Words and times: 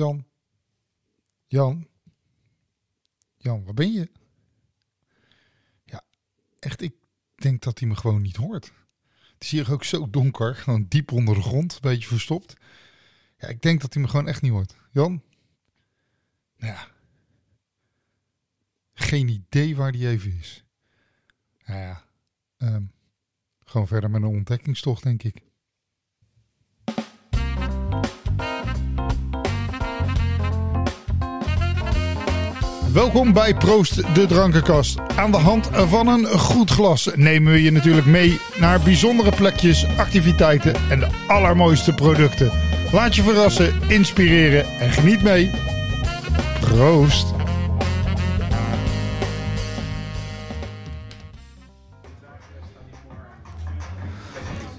Jan. 0.00 0.26
Jan. 1.46 1.88
Jan, 3.36 3.64
waar 3.64 3.74
ben 3.74 3.92
je? 3.92 4.10
Ja, 5.84 6.02
echt, 6.58 6.80
ik 6.80 6.94
denk 7.34 7.62
dat 7.62 7.78
hij 7.78 7.88
me 7.88 7.96
gewoon 7.96 8.22
niet 8.22 8.36
hoort. 8.36 8.72
Het 9.34 9.42
is 9.44 9.50
hier 9.50 9.72
ook 9.72 9.84
zo 9.84 10.10
donker, 10.10 10.56
gewoon 10.56 10.86
diep 10.88 11.12
onder 11.12 11.34
de 11.34 11.42
grond, 11.42 11.74
een 11.74 11.80
beetje 11.80 12.08
verstopt. 12.08 12.54
Ja, 13.36 13.48
ik 13.48 13.62
denk 13.62 13.80
dat 13.80 13.92
hij 13.92 14.02
me 14.02 14.08
gewoon 14.08 14.28
echt 14.28 14.42
niet 14.42 14.52
hoort. 14.52 14.76
Jan? 14.92 15.22
Nou 16.56 16.72
ja. 16.72 16.88
Geen 18.92 19.28
idee 19.28 19.76
waar 19.76 19.92
die 19.92 20.08
even 20.08 20.38
is. 20.38 20.64
Nou 21.64 21.80
ja, 21.80 22.04
ehm, 22.56 22.84
gewoon 23.64 23.86
verder 23.86 24.10
met 24.10 24.22
een 24.22 24.28
ontdekkingstocht, 24.28 25.02
denk 25.02 25.22
ik. 25.22 25.49
Welkom 32.92 33.32
bij 33.32 33.54
Proost 33.54 34.14
de 34.14 34.26
Drankenkast. 34.26 34.98
Aan 35.16 35.30
de 35.30 35.36
hand 35.36 35.70
van 35.72 36.06
een 36.06 36.26
goed 36.26 36.70
glas 36.70 37.10
nemen 37.14 37.52
we 37.52 37.62
je 37.62 37.70
natuurlijk 37.70 38.06
mee 38.06 38.40
naar 38.58 38.80
bijzondere 38.80 39.36
plekjes, 39.36 39.86
activiteiten 39.96 40.74
en 40.90 40.98
de 40.98 41.08
allermooiste 41.26 41.94
producten. 41.94 42.50
Laat 42.92 43.14
je 43.14 43.22
verrassen, 43.22 43.72
inspireren 43.88 44.64
en 44.78 44.90
geniet 44.90 45.22
mee. 45.22 45.50
Proost! 46.60 47.26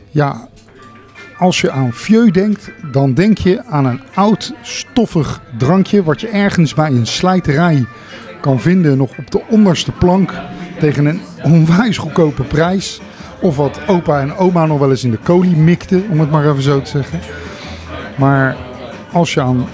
Ja, 0.09 0.49
als 1.37 1.61
je 1.61 1.71
aan 1.71 1.93
vieux 1.93 2.31
denkt, 2.31 2.71
dan 2.91 3.13
denk 3.13 3.37
je 3.37 3.63
aan 3.65 3.85
een 3.85 4.01
oud 4.13 4.53
stoffig 4.91 5.41
drankje 5.57 6.03
wat 6.03 6.21
je 6.21 6.27
ergens 6.27 6.73
bij 6.73 6.89
een 6.89 7.05
slijterij 7.07 7.85
kan 8.41 8.59
vinden, 8.59 8.97
nog 8.97 9.17
op 9.17 9.31
de 9.31 9.41
onderste 9.49 9.91
plank 9.91 10.33
tegen 10.79 11.05
een 11.05 11.21
onwijs 11.43 11.97
goedkope 11.97 12.43
prijs. 12.43 13.01
Of 13.41 13.55
wat 13.55 13.79
opa 13.87 14.19
en 14.19 14.35
oma 14.35 14.65
nog 14.65 14.79
wel 14.79 14.89
eens 14.89 15.03
in 15.03 15.11
de 15.11 15.17
kolie 15.17 15.55
mikten, 15.55 16.05
om 16.09 16.19
het 16.19 16.31
maar 16.31 16.49
even 16.49 16.61
zo 16.61 16.81
te 16.81 16.89
zeggen. 16.89 17.19
Maar 18.15 18.55
als 19.11 19.33
je 19.33 19.41
aan 19.41 19.67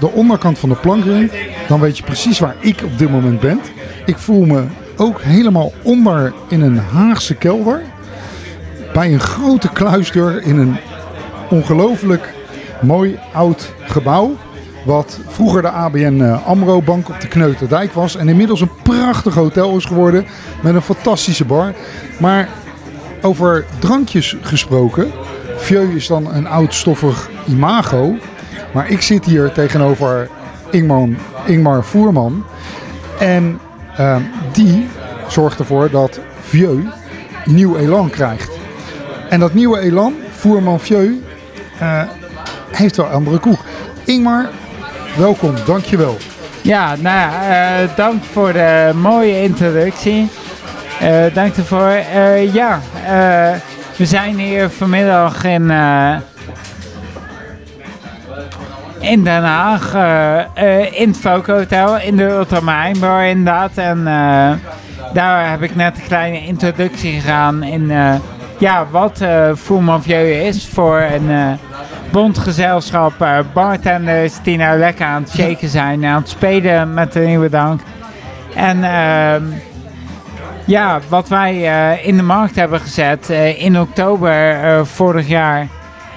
de 0.00 0.10
onderkant 0.10 0.58
van 0.58 0.68
de 0.68 0.74
plank 0.74 1.04
bent, 1.04 1.32
dan 1.68 1.80
weet 1.80 1.96
je 1.98 2.04
precies 2.04 2.38
waar 2.38 2.56
ik 2.60 2.82
op 2.84 2.98
dit 2.98 3.10
moment 3.10 3.40
ben. 3.40 3.60
Ik 4.06 4.18
voel 4.18 4.44
me 4.44 4.64
ook 4.96 5.22
helemaal 5.22 5.72
onder 5.82 6.32
in 6.48 6.60
een 6.60 6.78
Haagse 6.78 7.34
kelder. 7.34 7.82
Bij 8.92 9.12
een 9.12 9.20
grote 9.20 9.68
kluisdeur 9.68 10.42
in 10.42 10.58
een 10.58 10.76
ongelooflijk 11.50 12.34
mooi 12.80 13.18
oud 13.32 13.72
gebouw. 13.80 14.36
Wat 14.88 15.20
vroeger 15.26 15.62
de 15.62 15.68
ABN 15.68 16.20
eh, 16.20 16.46
AMRO 16.46 16.82
Bank 16.82 17.08
op 17.08 17.20
de 17.20 17.28
Kneuterdijk 17.28 17.92
was. 17.92 18.16
En 18.16 18.28
inmiddels 18.28 18.60
een 18.60 18.70
prachtig 18.82 19.34
hotel 19.34 19.76
is 19.76 19.84
geworden. 19.84 20.26
Met 20.62 20.74
een 20.74 20.82
fantastische 20.82 21.44
bar. 21.44 21.74
Maar 22.18 22.48
over 23.22 23.64
drankjes 23.78 24.36
gesproken. 24.40 25.10
Vieux 25.56 25.94
is 25.94 26.06
dan 26.06 26.34
een 26.34 26.46
oud 26.46 26.74
stoffig 26.74 27.30
imago. 27.48 28.16
Maar 28.72 28.90
ik 28.90 29.00
zit 29.00 29.24
hier 29.24 29.52
tegenover 29.52 30.28
Ingmar, 30.70 31.08
Ingmar 31.46 31.84
Voerman. 31.84 32.44
En 33.18 33.60
uh, 34.00 34.16
die 34.52 34.86
zorgt 35.26 35.58
ervoor 35.58 35.90
dat 35.90 36.20
Vieux 36.40 36.86
nieuw 37.44 37.76
elan 37.76 38.10
krijgt. 38.10 38.50
En 39.28 39.40
dat 39.40 39.54
nieuwe 39.54 39.78
elan, 39.78 40.14
Voerman 40.30 40.80
Vieux, 40.80 41.14
uh, 41.82 42.02
heeft 42.70 42.96
wel 42.96 43.06
andere 43.06 43.38
koek. 43.38 43.58
Ingmar, 44.04 44.48
welkom, 45.18 45.54
dankjewel. 45.64 46.16
Ja, 46.62 46.96
nou 46.96 47.30
uh, 47.30 47.96
dank 47.96 48.24
voor 48.24 48.52
de 48.52 48.90
mooie 48.94 49.42
introductie. 49.42 50.30
Uh, 51.02 51.34
dank 51.34 51.56
ervoor. 51.56 51.92
ja, 52.52 52.80
we 53.96 54.06
zijn 54.06 54.38
hier 54.38 54.70
vanmiddag 54.70 55.44
in, 55.44 55.70
in 59.00 59.24
Den 59.24 59.42
Haag, 59.42 59.94
in 60.90 61.08
het 61.08 61.16
Foco 61.16 61.54
Hotel, 61.54 61.98
in 61.98 62.16
de 62.16 62.24
Ultramijnbar 62.24 63.26
inderdaad. 63.26 63.70
En 63.74 64.04
daar 65.12 65.50
heb 65.50 65.62
ik 65.62 65.74
net 65.74 65.96
een 65.96 66.06
kleine 66.06 66.46
introductie 66.46 67.20
gedaan 67.20 67.62
in 67.62 67.92
ja, 68.58 68.86
wat 68.90 69.20
uh, 69.22 69.50
Vieux 69.54 70.56
is 70.56 70.68
voor 70.72 71.00
een 71.00 71.58
bondgezelschap 72.10 73.12
uh, 73.22 73.38
bartenders 73.52 74.34
die 74.42 74.56
nou 74.56 74.78
lekker 74.78 75.06
aan 75.06 75.22
het 75.22 75.32
shaken 75.32 75.68
zijn, 75.68 76.04
aan 76.04 76.20
het 76.20 76.28
spelen 76.28 76.94
met 76.94 77.12
de 77.12 77.20
nieuwe 77.20 77.48
dank. 77.48 77.80
En 78.54 78.84
ehm, 78.84 79.42
ja, 80.64 81.00
wat 81.08 81.28
wij 81.28 81.62
in 82.02 82.16
de 82.16 82.22
markt 82.22 82.56
hebben 82.56 82.80
gezet 82.80 83.28
in 83.58 83.80
oktober 83.80 84.56
vorig 84.86 85.28
jaar 85.28 85.66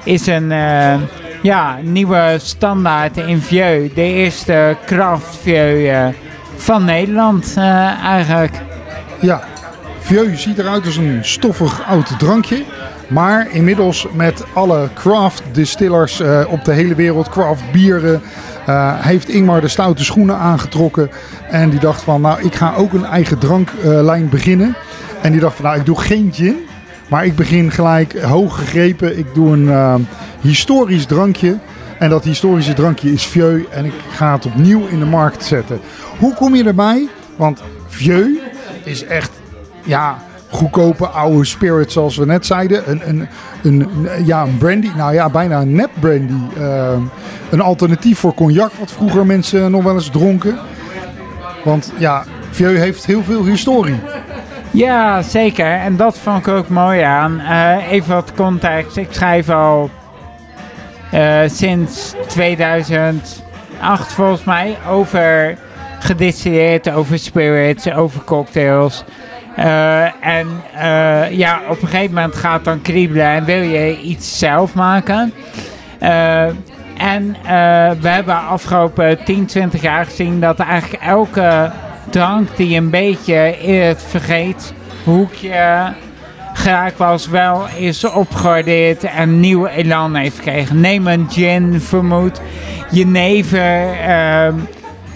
is 0.03 0.27
een 0.27 0.51
ja, 1.41 1.77
nieuwe 1.81 2.35
standaard 2.39 3.17
in 3.17 3.41
Vieux. 3.41 3.93
De 3.93 4.01
eerste 4.01 4.77
craft 4.85 5.37
Vieux 5.41 6.15
van 6.55 6.85
Nederland 6.85 7.53
eigenlijk. 8.03 8.53
Ja, 9.19 9.41
Vieux 9.99 10.41
ziet 10.41 10.57
eruit 10.57 10.85
als 10.85 10.95
een 10.95 11.19
stoffig 11.21 11.87
oud 11.87 12.19
drankje. 12.19 12.63
Maar 13.11 13.47
inmiddels 13.51 14.07
met 14.13 14.43
alle 14.53 14.89
craft 14.93 15.43
distillers 15.51 16.21
uh, 16.21 16.41
op 16.47 16.65
de 16.65 16.73
hele 16.73 16.95
wereld, 16.95 17.29
craft 17.29 17.71
bieren, 17.71 18.21
uh, 18.69 18.93
heeft 18.97 19.29
Ingmar 19.29 19.61
de 19.61 19.67
stoute 19.67 20.03
schoenen 20.03 20.37
aangetrokken. 20.37 21.09
En 21.49 21.69
die 21.69 21.79
dacht 21.79 22.01
van, 22.01 22.21
nou 22.21 22.41
ik 22.41 22.55
ga 22.55 22.73
ook 22.75 22.93
een 22.93 23.05
eigen 23.05 23.37
dranklijn 23.37 24.29
beginnen. 24.29 24.75
En 25.21 25.31
die 25.31 25.41
dacht 25.41 25.55
van, 25.55 25.65
nou 25.65 25.79
ik 25.79 25.85
doe 25.85 25.99
geen 25.99 26.29
gin. 26.33 26.55
Maar 27.09 27.25
ik 27.25 27.35
begin 27.35 27.71
gelijk 27.71 28.21
hoog 28.21 28.55
gegrepen. 28.55 29.17
Ik 29.17 29.25
doe 29.33 29.51
een 29.51 30.07
historisch 30.41 31.05
drankje. 31.05 31.57
En 31.99 32.09
dat 32.09 32.23
historische 32.23 32.73
drankje 32.73 33.13
is 33.13 33.25
Vieux. 33.25 33.69
En 33.69 33.85
ik 33.85 33.93
ga 34.11 34.33
het 34.33 34.45
opnieuw 34.45 34.87
in 34.87 34.99
de 34.99 35.05
markt 35.05 35.43
zetten. 35.43 35.79
Hoe 36.19 36.33
kom 36.33 36.55
je 36.55 36.63
erbij? 36.63 37.07
Want 37.35 37.61
Vieux 37.87 38.39
is 38.83 39.05
echt 39.05 39.31
ja, 39.83 40.17
goedkope 40.51 41.07
oude 41.07 41.45
spirit, 41.45 41.91
zoals 41.91 42.17
we 42.17 42.25
net 42.25 42.45
zeiden. 42.45 42.89
Een, 42.89 43.01
een, 43.09 43.27
een, 43.63 44.25
ja, 44.25 44.43
een 44.43 44.57
brandy, 44.57 44.89
nou 44.95 45.13
ja, 45.13 45.29
bijna 45.29 45.61
een 45.61 45.75
nep 45.75 45.91
brandy. 45.99 46.57
Uh, 46.57 46.91
een 47.49 47.61
alternatief 47.61 48.19
voor 48.19 48.33
cognac, 48.33 48.71
wat 48.79 48.91
vroeger 48.91 49.25
mensen 49.25 49.71
nog 49.71 49.83
wel 49.83 49.93
eens 49.93 50.09
dronken. 50.09 50.57
Want 51.63 51.91
ja, 51.97 52.23
Vieux 52.49 52.79
heeft 52.79 53.05
heel 53.05 53.23
veel 53.23 53.45
historie. 53.45 53.99
Ja, 54.71 55.21
zeker. 55.21 55.65
En 55.65 55.95
dat 55.95 56.17
vond 56.17 56.37
ik 56.37 56.47
ook 56.47 56.69
mooi 56.69 57.01
aan. 57.01 57.39
Uh, 57.39 57.91
even 57.91 58.13
wat 58.13 58.33
context. 58.35 58.97
Ik 58.97 59.07
schrijf 59.09 59.49
al 59.49 59.89
uh, 61.13 61.39
sinds 61.45 62.13
2008 62.27 64.13
volgens 64.13 64.43
mij 64.43 64.77
over 64.89 65.57
gedistilleerd, 65.99 66.91
over 66.91 67.19
spirits, 67.19 67.91
over 67.91 68.23
cocktails. 68.23 69.03
Uh, 69.59 70.25
en 70.25 70.47
uh, 70.75 71.31
ja, 71.31 71.61
op 71.69 71.81
een 71.81 71.87
gegeven 71.87 72.13
moment 72.13 72.35
gaat 72.35 72.63
dan 72.63 72.81
kriebelen 72.81 73.25
en 73.25 73.45
wil 73.45 73.61
je 73.61 73.99
iets 74.01 74.39
zelf 74.39 74.73
maken. 74.73 75.33
Uh, 76.01 76.45
en 76.97 77.35
we 78.01 78.07
hebben 78.07 78.47
afgelopen 78.47 79.23
10, 79.23 79.45
20 79.45 79.81
jaar 79.81 80.05
gezien 80.05 80.39
dat 80.39 80.59
eigenlijk 80.59 81.03
elke 81.03 81.71
drank 82.09 82.57
die 82.57 82.77
een 82.77 82.89
beetje 82.89 83.57
in 83.59 83.81
het 83.81 84.03
vergeet 84.03 84.73
hoekje 85.03 85.93
geraakt 86.53 86.97
was, 86.97 87.27
wel 87.27 87.67
is 87.77 88.03
opgewaardeerd 88.03 89.03
en 89.03 89.39
nieuw 89.39 89.65
elan 89.65 90.15
heeft 90.15 90.35
gekregen. 90.35 90.79
Neem 90.79 91.07
een 91.07 91.27
gin, 91.29 91.81
vermoed, 91.81 92.41
jenever. 92.91 93.95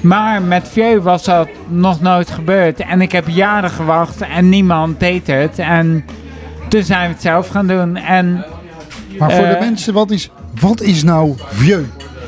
Maar 0.06 0.42
met 0.42 0.68
Vieux 0.68 1.04
was 1.04 1.24
dat 1.24 1.48
nog 1.68 2.02
nooit 2.02 2.32
gebeurd. 2.32 2.80
En 2.80 3.02
ik 3.02 3.12
heb 3.12 3.28
jaren 3.28 3.70
gewacht 3.70 4.22
en 4.22 4.50
niemand 4.50 5.00
deed 5.00 5.28
het. 5.28 5.60
En 5.60 6.06
toen 6.68 6.84
zijn 6.84 7.08
we 7.08 7.14
het 7.14 7.22
zelf 7.22 7.48
gaan 7.48 7.68
doen. 7.68 7.96
En, 7.96 8.46
maar 9.20 9.32
voor 9.32 9.46
uh, 9.46 9.50
de 9.50 9.58
mensen, 9.60 9.94
wat 9.94 10.12
is, 10.12 10.30
wat 10.60 10.82
is 10.82 11.04
nou 11.04 11.34
Vieux? 11.48 11.88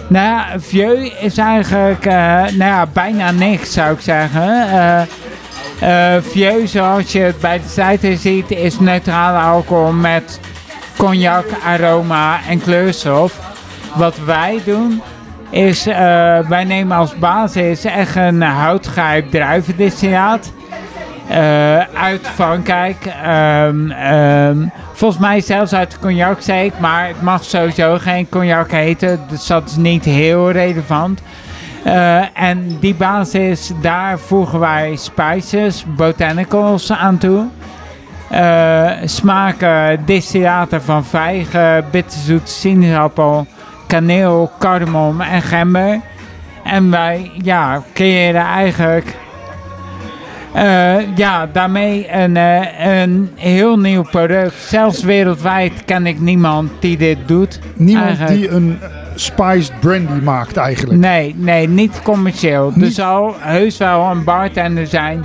Nou 0.10 0.26
ja, 0.26 0.46
Vieux 0.60 1.12
is 1.20 1.38
eigenlijk 1.38 2.06
uh, 2.06 2.14
nou 2.44 2.58
ja, 2.58 2.88
bijna 2.94 3.32
niks 3.32 3.74
zou 3.74 3.94
ik 3.94 4.02
zeggen. 4.02 4.68
Uh, 5.84 6.16
Vieux, 6.22 6.72
zoals 6.72 7.12
je 7.12 7.20
het 7.20 7.40
bij 7.40 7.62
de 7.62 7.70
site 7.82 8.18
ziet, 8.18 8.52
is 8.52 8.80
neutrale 8.80 9.38
alcohol 9.38 9.92
met 9.92 10.40
cognac, 10.98 11.46
aroma 11.66 12.40
en 12.50 12.62
kleurstof. 12.62 13.40
Wat 13.96 14.18
wij 14.26 14.62
doen 14.66 15.02
is, 15.50 15.88
uh, 15.88 15.94
wij 16.40 16.64
nemen 16.64 16.98
als 16.98 17.16
basis 17.16 17.86
echt 17.86 18.16
een 18.16 18.42
houtgrijp 18.42 19.32
druivendistillaat. 19.32 20.52
eh, 21.28 21.80
uit 21.80 22.28
Frankrijk. 22.34 23.06
Ehm, 23.06 23.92
ehm, 23.92 24.58
volgens 24.94 25.22
mij 25.22 25.42
zelfs 25.42 25.74
uit 25.74 26.00
cognaczeek, 26.00 26.80
maar 26.80 27.08
het 27.08 27.22
mag 27.22 27.44
sowieso 27.44 27.98
geen 27.98 28.30
cognac 28.30 28.72
heten. 28.72 29.20
Dus 29.30 29.48
dat 29.48 29.70
is 29.70 29.76
niet 29.76 30.06
heel 30.06 30.52
relevant. 30.52 31.22
Eh, 31.84 32.40
en 32.42 32.78
die 32.80 32.96
basis, 32.96 33.72
daar 33.82 34.20
voegen 34.20 34.60
wij 34.60 34.96
spices, 34.96 35.86
botanicals 35.88 36.92
aan 36.92 37.18
toe. 37.18 37.46
Eh, 38.30 38.92
smaken, 39.06 40.06
distillaten 40.06 40.82
van 40.82 41.06
vijgen, 41.06 41.86
bitterzoet, 41.92 42.50
sinaasappel, 42.50 43.48
kaneel, 43.88 44.52
cardamom 44.60 45.22
en 45.22 45.42
gember. 45.42 46.00
En 46.64 46.92
wij 46.92 47.32
ja, 47.44 47.84
creëren 47.94 48.42
eigenlijk 48.42 49.16
eh, 50.58 51.16
ja, 51.16 51.50
daarmee 51.52 52.12
een, 52.12 52.38
eh, 52.38 53.02
een 53.04 53.30
heel 53.36 53.80
nieuw 53.80 54.02
product. 54.02 54.54
Zelfs 54.54 55.04
wereldwijd 55.04 55.86
ken 55.86 56.06
ik 56.06 56.20
niemand 56.20 56.72
die 56.80 56.98
dit 56.98 57.18
doet. 57.26 57.60
Niemand 57.76 58.06
eigenlijk. 58.06 58.40
die 58.40 58.50
een 58.50 58.80
spiced 59.16 59.80
brandy 59.80 60.24
maakt 60.24 60.58
eigenlijk. 60.58 61.00
Nee, 61.00 61.36
nee, 61.38 61.68
niet 61.68 62.02
commercieel. 62.04 62.74
Er 62.82 62.92
zal 62.92 63.36
heus 63.40 63.78
wel 63.78 64.06
een 64.06 64.24
bartender 64.24 64.88
zijn 64.88 65.24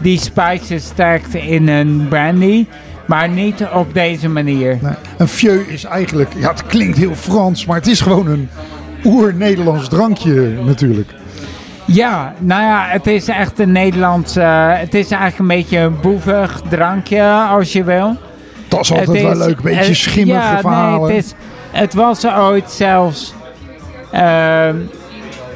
die 0.00 0.18
spices 0.18 0.84
stekt 0.84 1.34
in 1.34 1.68
een 1.68 2.06
brandy. 2.08 2.66
Maar 3.06 3.28
niet 3.28 3.64
op 3.72 3.94
deze 3.94 4.28
manier. 4.28 4.78
Nee. 4.82 4.92
Een 5.18 5.28
vieux 5.28 5.66
is 5.68 5.84
eigenlijk, 5.84 6.30
ja 6.36 6.48
het 6.50 6.66
klinkt 6.66 6.98
heel 6.98 7.14
Frans, 7.14 7.66
maar 7.66 7.76
het 7.76 7.86
is 7.86 8.00
gewoon 8.00 8.26
een 8.26 8.48
oer-Nederlands 9.04 9.88
drankje 9.88 10.48
natuurlijk. 10.64 11.10
Ja, 11.84 12.34
nou 12.38 12.62
ja, 12.62 12.86
het 12.88 13.06
is 13.06 13.28
echt 13.28 13.58
een 13.58 13.72
Nederlands... 13.72 14.36
eh, 14.36 14.68
het 14.78 14.94
is 14.94 15.10
eigenlijk 15.10 15.38
een 15.38 15.56
beetje 15.56 15.78
een 15.78 16.00
boevig 16.00 16.60
drankje, 16.68 17.22
als 17.32 17.72
je 17.72 17.84
wil. 17.84 18.16
Dat 18.68 18.80
is 18.80 18.90
altijd 18.90 19.08
Het 19.08 19.20
wel 19.22 19.30
is- 19.30 19.38
leuk, 19.38 19.56
een 19.56 19.62
beetje 19.62 19.84
het- 19.84 19.96
schimmige 19.96 20.38
ja, 20.40 20.58
verhalen. 20.60 21.08
Nee, 21.08 21.16
het, 21.16 21.24
is, 21.24 21.34
het 21.70 21.94
was 21.94 22.26
ooit 22.26 22.70
zelfs... 22.70 23.34
ehm, 24.12 24.76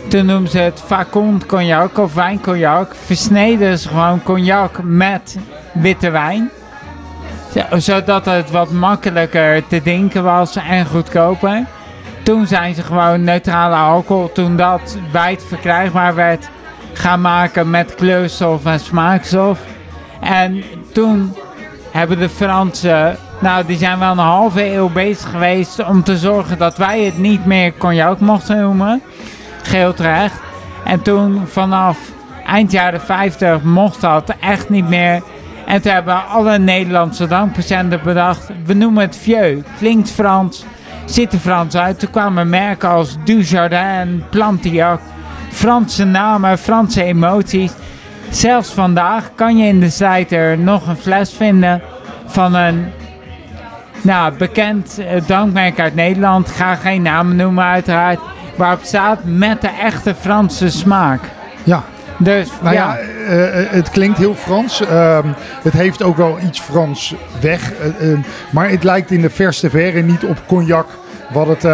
toen 0.08 0.26
noemden 0.26 0.50
ze 0.50 0.58
het 0.58 0.82
facond 0.86 1.46
cognac 1.46 1.98
of 1.98 2.14
wijncognac. 2.14 2.94
Versneden 3.04 3.78
ze 3.78 3.88
gewoon 3.88 4.22
cognac 4.22 4.80
met 4.82 5.36
witte 5.74 6.10
wijn. 6.10 6.50
Zo- 7.70 7.78
Zodat 7.78 8.24
het 8.24 8.50
wat 8.50 8.70
makkelijker 8.70 9.66
te 9.66 9.82
drinken 9.82 10.24
was 10.24 10.56
en 10.56 10.86
goedkoper. 10.86 11.64
Toen 12.22 12.46
zijn 12.46 12.74
ze 12.74 12.82
gewoon 12.82 13.24
neutrale 13.24 13.74
alcohol, 13.74 14.32
toen 14.32 14.56
dat 14.56 14.98
wijd 15.12 15.44
verkrijgbaar 15.48 16.14
werd, 16.14 16.48
gaan 16.92 17.20
maken 17.20 17.70
met 17.70 17.94
kleurstof 17.94 18.64
en 18.64 18.80
smaakstof. 18.80 19.58
En 20.20 20.62
toen 20.92 21.36
hebben 21.90 22.18
de 22.18 22.28
Fransen, 22.28 23.16
nou 23.40 23.64
die 23.66 23.76
zijn 23.78 23.98
wel 23.98 24.10
een 24.10 24.18
halve 24.18 24.72
eeuw 24.74 24.88
bezig 24.88 25.30
geweest 25.30 25.84
om 25.84 26.02
te 26.02 26.16
zorgen 26.16 26.58
dat 26.58 26.76
wij 26.76 27.00
het 27.04 27.18
niet 27.18 27.46
meer 27.46 27.72
cognac 27.78 28.20
mochten 28.20 28.60
noemen. 28.60 29.02
Geheel 29.62 29.94
terecht. 29.94 30.40
En 30.84 31.02
toen 31.02 31.46
vanaf 31.46 31.98
eind 32.46 32.72
jaren 32.72 33.00
50 33.00 33.62
mocht 33.62 34.00
dat 34.00 34.34
echt 34.40 34.68
niet 34.68 34.88
meer. 34.88 35.22
En 35.68 35.82
toen 35.82 35.92
hebben 35.92 36.26
alle 36.28 36.58
Nederlandse 36.58 37.26
drankpatiënten 37.26 38.00
bedacht, 38.02 38.50
we 38.64 38.74
noemen 38.74 39.02
het 39.02 39.16
vieux. 39.16 39.62
Klinkt 39.78 40.10
Frans, 40.10 40.64
ziet 41.04 41.32
er 41.32 41.38
Frans 41.38 41.76
uit. 41.76 41.98
Toen 41.98 42.10
kwamen 42.10 42.48
merken 42.48 42.88
als 42.88 43.16
Dujardin, 43.24 44.24
Plantillac, 44.30 45.00
Franse 45.50 46.04
namen, 46.04 46.58
Franse 46.58 47.02
emoties. 47.02 47.72
Zelfs 48.30 48.70
vandaag 48.70 49.30
kan 49.34 49.56
je 49.56 49.66
in 49.66 49.80
de 49.80 49.90
slijter 49.90 50.58
nog 50.58 50.86
een 50.86 50.96
fles 50.96 51.32
vinden 51.32 51.82
van 52.26 52.54
een 52.54 52.86
nou, 54.02 54.32
bekend 54.32 54.98
eh, 54.98 55.22
drankmerk 55.22 55.80
uit 55.80 55.94
Nederland. 55.94 56.50
Ga 56.50 56.74
geen 56.74 57.02
namen 57.02 57.36
noemen 57.36 57.64
uiteraard. 57.64 58.20
Waarop 58.56 58.80
staat 58.82 59.18
met 59.24 59.60
de 59.60 59.70
echte 59.80 60.14
Franse 60.14 60.70
smaak. 60.70 61.20
Ja, 61.64 61.82
Dus 62.18 62.48
nou 62.62 62.74
ja, 62.74 62.94
ja, 62.94 62.98
eh, 62.98 63.60
eh, 63.60 63.70
het 63.70 63.90
klinkt 63.90 64.18
heel 64.18 64.34
Frans. 64.34 64.80
Ehm, 64.80 65.26
het 65.62 65.72
heeft 65.72 66.02
ook 66.02 66.16
wel 66.16 66.38
iets 66.46 66.60
Frans 66.60 67.14
weg. 67.40 67.72
eh, 67.72 68.12
eh, 68.12 68.18
maar 68.50 68.70
het 68.70 68.84
lijkt 68.84 69.10
in 69.10 69.20
de 69.20 69.30
verste 69.30 69.70
verre 69.70 70.02
niet 70.02 70.24
op 70.24 70.36
cognac 70.46 70.86
wat 71.32 71.46
het 71.46 71.64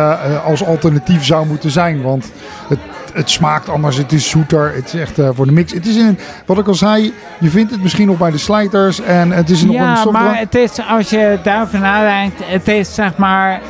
als 0.44 0.64
alternatief 0.64 1.24
zou 1.24 1.46
moeten 1.46 1.70
zijn. 1.70 2.02
Want 2.02 2.32
het, 2.68 2.78
het 3.12 3.30
smaakt 3.30 3.68
anders, 3.68 3.96
het 3.96 4.12
is 4.12 4.28
zoeter, 4.28 4.74
het 4.74 4.94
is 4.94 5.00
echt 5.00 5.18
voor 5.34 5.46
de 5.46 5.52
mix. 5.52 5.72
Het 5.72 5.86
is 5.86 5.96
in, 5.96 6.18
wat 6.46 6.58
ik 6.58 6.66
al 6.68 6.74
zei, 6.74 7.14
je 7.40 7.48
vindt 7.48 7.70
het 7.70 7.82
misschien 7.82 8.06
nog 8.06 8.18
bij 8.18 8.30
de 8.30 8.38
slijters 8.38 9.00
en 9.00 9.30
het 9.30 9.50
is 9.50 9.62
nog 9.62 9.74
een 9.76 9.82
ja 9.82 10.04
maar 10.10 10.38
het 10.38 10.54
is, 10.54 10.70
als 10.88 11.10
je 11.10 11.38
daarover 11.42 11.78
nadenkt, 11.78 12.40
het 12.44 12.68
is 12.68 12.94
zeg 12.94 13.16
maar 13.16 13.60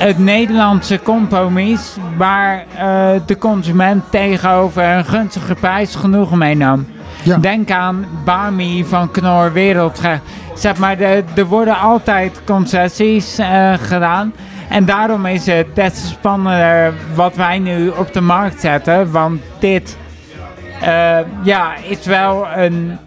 het 0.00 0.18
Nederlandse 0.18 1.00
compromis 1.02 1.96
waar 2.16 2.64
eh, 2.76 3.10
de 3.26 3.38
consument 3.38 4.04
tegenover 4.10 4.84
een 4.84 5.04
gunstige 5.04 5.54
prijs 5.54 5.94
genoegen 5.94 6.38
meenam. 6.38 6.86
Ja. 7.22 7.36
Denk 7.36 7.70
aan 7.70 8.06
Bami 8.24 8.84
van 8.84 9.10
Knor 9.10 9.52
Wereldrecht. 9.52 10.22
Zeg 10.54 10.76
maar, 10.76 11.00
er 11.00 11.46
worden 11.46 11.78
altijd 11.78 12.40
concessies 12.44 13.38
eh, 13.38 13.72
gedaan. 13.72 14.32
En 14.68 14.84
daarom 14.84 15.26
is 15.26 15.46
het 15.46 15.66
des 15.74 15.92
te 16.00 16.06
spannender 16.06 16.94
wat 17.14 17.34
wij 17.34 17.58
nu 17.58 17.88
op 17.88 18.12
de 18.12 18.20
markt 18.20 18.60
zetten. 18.60 19.10
Want 19.10 19.40
dit 19.58 19.96
eh, 20.80 21.18
ja, 21.42 21.74
is 21.88 22.04
wel 22.04 22.46
een 22.56 22.98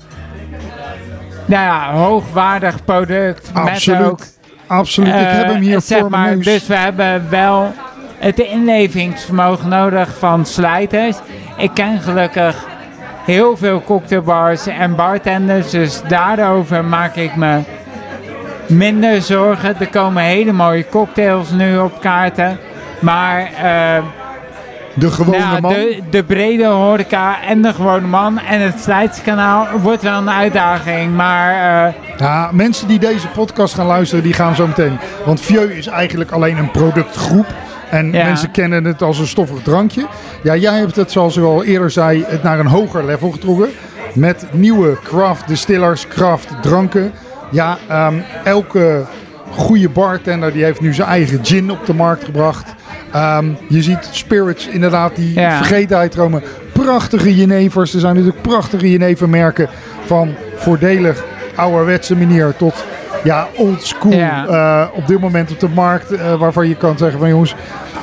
nou 1.46 1.64
ja, 1.64 1.92
hoogwaardig 1.94 2.86
product. 2.86 3.52
Met 3.54 3.90
ook 4.02 4.20
Absoluut, 4.68 5.14
ik 5.14 5.28
heb 5.28 5.48
hem 5.48 5.62
hier 5.62 5.76
eh, 5.76 5.82
zeg 5.82 6.00
voor 6.00 6.10
maar, 6.10 6.26
mijn. 6.26 6.40
Dus 6.40 6.68
we 6.68 6.76
hebben 6.76 7.30
wel 7.30 7.74
het 8.18 8.40
inlevingsvermogen 8.40 9.70
nodig 9.70 10.18
van 10.18 10.46
slijters. 10.46 11.18
Ik 11.58 11.72
ken 11.74 12.02
gelukkig 12.02 12.66
heel 13.26 13.58
veel 13.58 13.84
cocktailbars 13.84 14.68
en 14.68 14.96
bartenders, 14.96 15.70
dus 15.70 16.02
daarover 16.08 16.86
maak 16.86 17.16
ik 17.16 17.36
me 17.36 17.60
minder 18.68 19.22
zorgen. 19.22 19.76
Er 19.80 19.88
komen 19.90 20.24
hele 20.24 20.52
mooie 20.52 20.90
cocktails 20.90 21.50
nu 21.50 21.78
op 21.78 22.02
kaarten. 22.02 22.58
Maar 23.00 23.50
eh, 23.64 24.04
de 24.94 25.12
gewone 25.12 25.38
nou, 25.38 25.62
man. 25.62 25.74
de, 25.74 26.00
de 26.10 26.24
brede 26.24 26.66
horeca 26.66 27.42
en 27.44 27.62
de 27.62 27.74
gewone 27.74 28.08
man 28.08 28.40
en 28.40 28.62
het 28.62 28.80
slijtskanaal 28.80 29.68
wordt 29.82 30.02
wel 30.02 30.18
een 30.18 30.30
uitdaging. 30.30 31.16
Maar 31.16 31.86
eh, 31.88 31.94
Ja, 32.18 32.50
mensen 32.52 32.88
die 32.88 33.00
deze 33.00 33.28
podcast 33.28 33.74
gaan 33.74 33.86
luisteren, 33.86 34.24
die 34.24 34.34
gaan 34.34 34.56
zo 34.56 34.68
meteen. 34.68 34.98
Want 35.26 35.42
Vieux 35.42 35.74
is 35.74 35.88
eigenlijk 35.88 36.32
alleen 36.32 36.58
een 36.58 36.72
productgroep. 36.72 37.46
En 37.90 38.12
Ja. 38.12 38.26
mensen 38.26 38.52
kennen 38.52 38.84
het 38.86 39.02
als 39.02 39.20
een 39.20 39.28
stoffig 39.28 39.62
drankje. 39.62 40.06
Ja, 40.44 40.56
jij 40.56 40.78
hebt 40.78 40.96
het, 40.96 41.12
zoals 41.12 41.38
ik 41.38 41.44
al 41.44 41.64
eerder 41.64 41.92
zei, 41.92 42.24
het 42.28 42.44
naar 42.44 42.60
een 42.60 42.66
hoger 42.68 43.06
level 43.06 43.32
getrokken. 43.32 43.70
Met 44.14 44.46
nieuwe 44.52 44.98
craft 45.04 45.48
distillers, 45.48 46.08
craft 46.08 46.48
dranken. 46.62 47.12
Ja, 47.52 47.78
ehm, 47.88 48.14
elke 48.44 49.04
goede 49.56 49.90
bartender 49.90 50.54
die 50.54 50.64
heeft 50.64 50.82
nu 50.82 50.94
zijn 50.94 51.08
eigen 51.08 51.40
gin 51.46 51.72
op 51.72 51.86
de 51.86 51.94
markt 51.94 52.24
gebracht. 52.24 52.74
Ehm, 53.12 53.46
je 53.70 53.82
ziet 53.82 54.08
spirits 54.12 54.68
inderdaad 54.68 55.16
die 55.16 55.34
Ja. 55.40 55.58
vergetenheid 55.58 56.12
dromen. 56.12 56.44
Prachtige 56.74 57.36
jenevers. 57.36 57.94
Er 57.94 58.00
zijn 58.00 58.16
natuurlijk 58.16 58.42
prachtige 58.42 58.92
jenevermerken 58.92 59.70
van 60.06 60.34
voordelig 60.56 61.24
ouderwetse 61.56 62.16
manier 62.16 62.54
tot 62.58 62.84
ja, 63.24 63.48
old 63.58 63.84
school 63.84 64.12
Ja. 64.14 64.48
eh, 64.48 64.98
op 64.98 65.08
dit 65.08 65.20
moment 65.20 65.52
op 65.52 65.60
de 65.60 65.70
markt. 65.70 66.12
eh, 66.12 66.36
waarvan 66.40 66.68
je 66.68 66.76
kan 66.76 66.98
zeggen 66.98 67.20
van 67.20 67.30
jongens, 67.30 67.56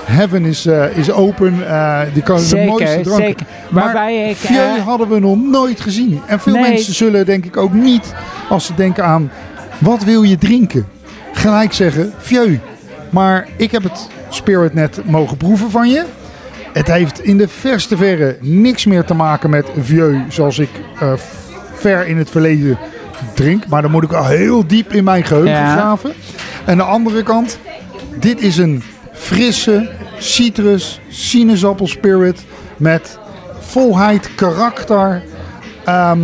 heaven 0.04 0.44
is, 0.44 0.66
eh, 0.66 0.96
is 0.96 1.10
open. 1.12 1.54
die 2.12 2.22
kan 2.22 2.36
de 2.48 2.64
mooiste 2.66 3.00
dranken. 3.00 3.26
zeker. 3.26 3.46
Maar 3.70 4.12
ik... 4.12 4.36
Eh, 4.42 4.84
hadden 4.86 5.08
we 5.08 5.18
nog 5.18 5.36
nooit 5.50 5.80
gezien. 5.80 6.20
En 6.26 6.40
veel 6.40 6.52
Nee. 6.52 6.62
mensen 6.70 6.94
zullen 6.94 7.26
denk 7.26 7.44
ik 7.44 7.56
ook 7.56 7.72
niet, 7.72 8.14
als 8.48 8.66
ze 8.66 8.74
denken 8.74 9.04
aan 9.04 9.30
wat 9.78 10.04
wil 10.04 10.22
je 10.22 10.38
drinken, 10.38 10.86
gelijk 11.40 11.72
zeggen 11.72 12.12
Vieux. 12.18 12.58
Maar 13.10 13.48
ik 13.56 13.70
heb 13.70 13.82
het 13.82 14.08
Spirit 14.28 14.74
net 14.74 15.00
mogen 15.04 15.36
proeven 15.36 15.70
van 15.70 15.88
je. 15.88 16.04
Het 16.72 16.86
heeft 16.86 17.24
in 17.24 17.36
de 17.36 17.48
verste 17.48 17.96
verre 17.96 18.36
niks 18.40 18.84
meer 18.86 19.04
te 19.04 19.14
maken 19.14 19.50
met 19.50 19.66
Vieux 19.78 20.34
zoals 20.34 20.58
ik 20.58 20.70
eh, 21.00 21.12
ver 21.74 22.06
in 22.06 22.16
het 22.18 22.30
verleden 22.30 22.78
drink. 23.34 23.66
Maar 23.66 23.82
dan 23.82 23.90
moet 23.90 24.02
ik 24.04 24.12
al 24.12 24.26
heel 24.26 24.66
diep 24.66 24.92
in 24.92 25.04
mijn 25.04 25.24
geheugen 25.24 25.50
Ja. 25.52 25.72
graven. 25.72 26.12
En 26.64 26.76
de 26.76 26.82
andere 26.82 27.22
kant, 27.22 27.58
dit 28.18 28.40
is 28.40 28.56
een 28.56 28.82
frisse 29.12 29.90
citrus 30.18 31.00
sinaasappel 31.08 31.86
spirit 31.86 32.44
met 32.76 33.18
volheid, 33.60 34.34
karakter. 34.34 35.22
ehm, 35.84 36.18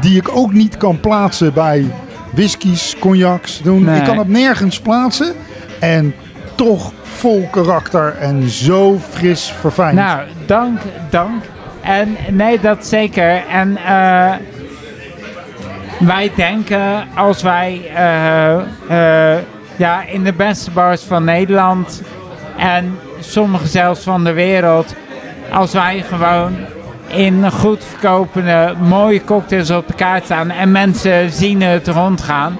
die 0.00 0.16
ik 0.16 0.36
ook 0.36 0.52
niet 0.52 0.76
kan 0.76 1.00
plaatsen 1.00 1.52
bij 1.52 1.84
whiskies, 2.34 2.96
cognacs. 2.98 3.62
Doen. 3.62 3.84
Nee. 3.84 3.98
Ik 3.98 4.04
kan 4.04 4.18
het 4.18 4.28
nergens 4.28 4.80
plaatsen. 4.80 5.34
En 5.80 6.14
toch 6.54 6.92
vol 7.02 7.48
karakter 7.50 8.16
en 8.16 8.48
zo 8.48 8.98
fris 9.10 9.54
verfijnd. 9.60 9.98
Nou, 9.98 10.20
dank, 10.46 10.80
dank. 11.10 11.42
En 11.80 12.16
nee, 12.30 12.60
dat 12.60 12.86
zeker. 12.86 13.46
En 13.48 13.76
eh, 13.76 14.32
wij 15.98 16.32
denken 16.36 17.04
als 17.14 17.42
wij 17.42 17.90
eh, 17.94 18.54
eh, 19.34 19.38
ja, 19.76 20.04
in 20.06 20.24
de 20.24 20.32
beste 20.32 20.70
bars 20.70 21.02
van 21.02 21.24
Nederland 21.24 22.02
en 22.58 22.98
sommige 23.20 23.66
zelfs 23.66 24.00
van 24.00 24.24
de 24.24 24.32
wereld, 24.32 24.94
als 25.52 25.72
wij 25.72 26.04
gewoon 26.08 26.56
in 27.06 27.50
goed 27.50 27.84
verkopende 27.84 28.74
mooie 28.80 29.24
cocktails 29.24 29.70
op 29.70 29.86
de 29.86 29.94
kaart 29.94 30.24
staan 30.24 30.50
en 30.50 30.72
mensen 30.72 31.30
zien 31.30 31.62
het 31.62 31.88
rondgaan, 31.88 32.56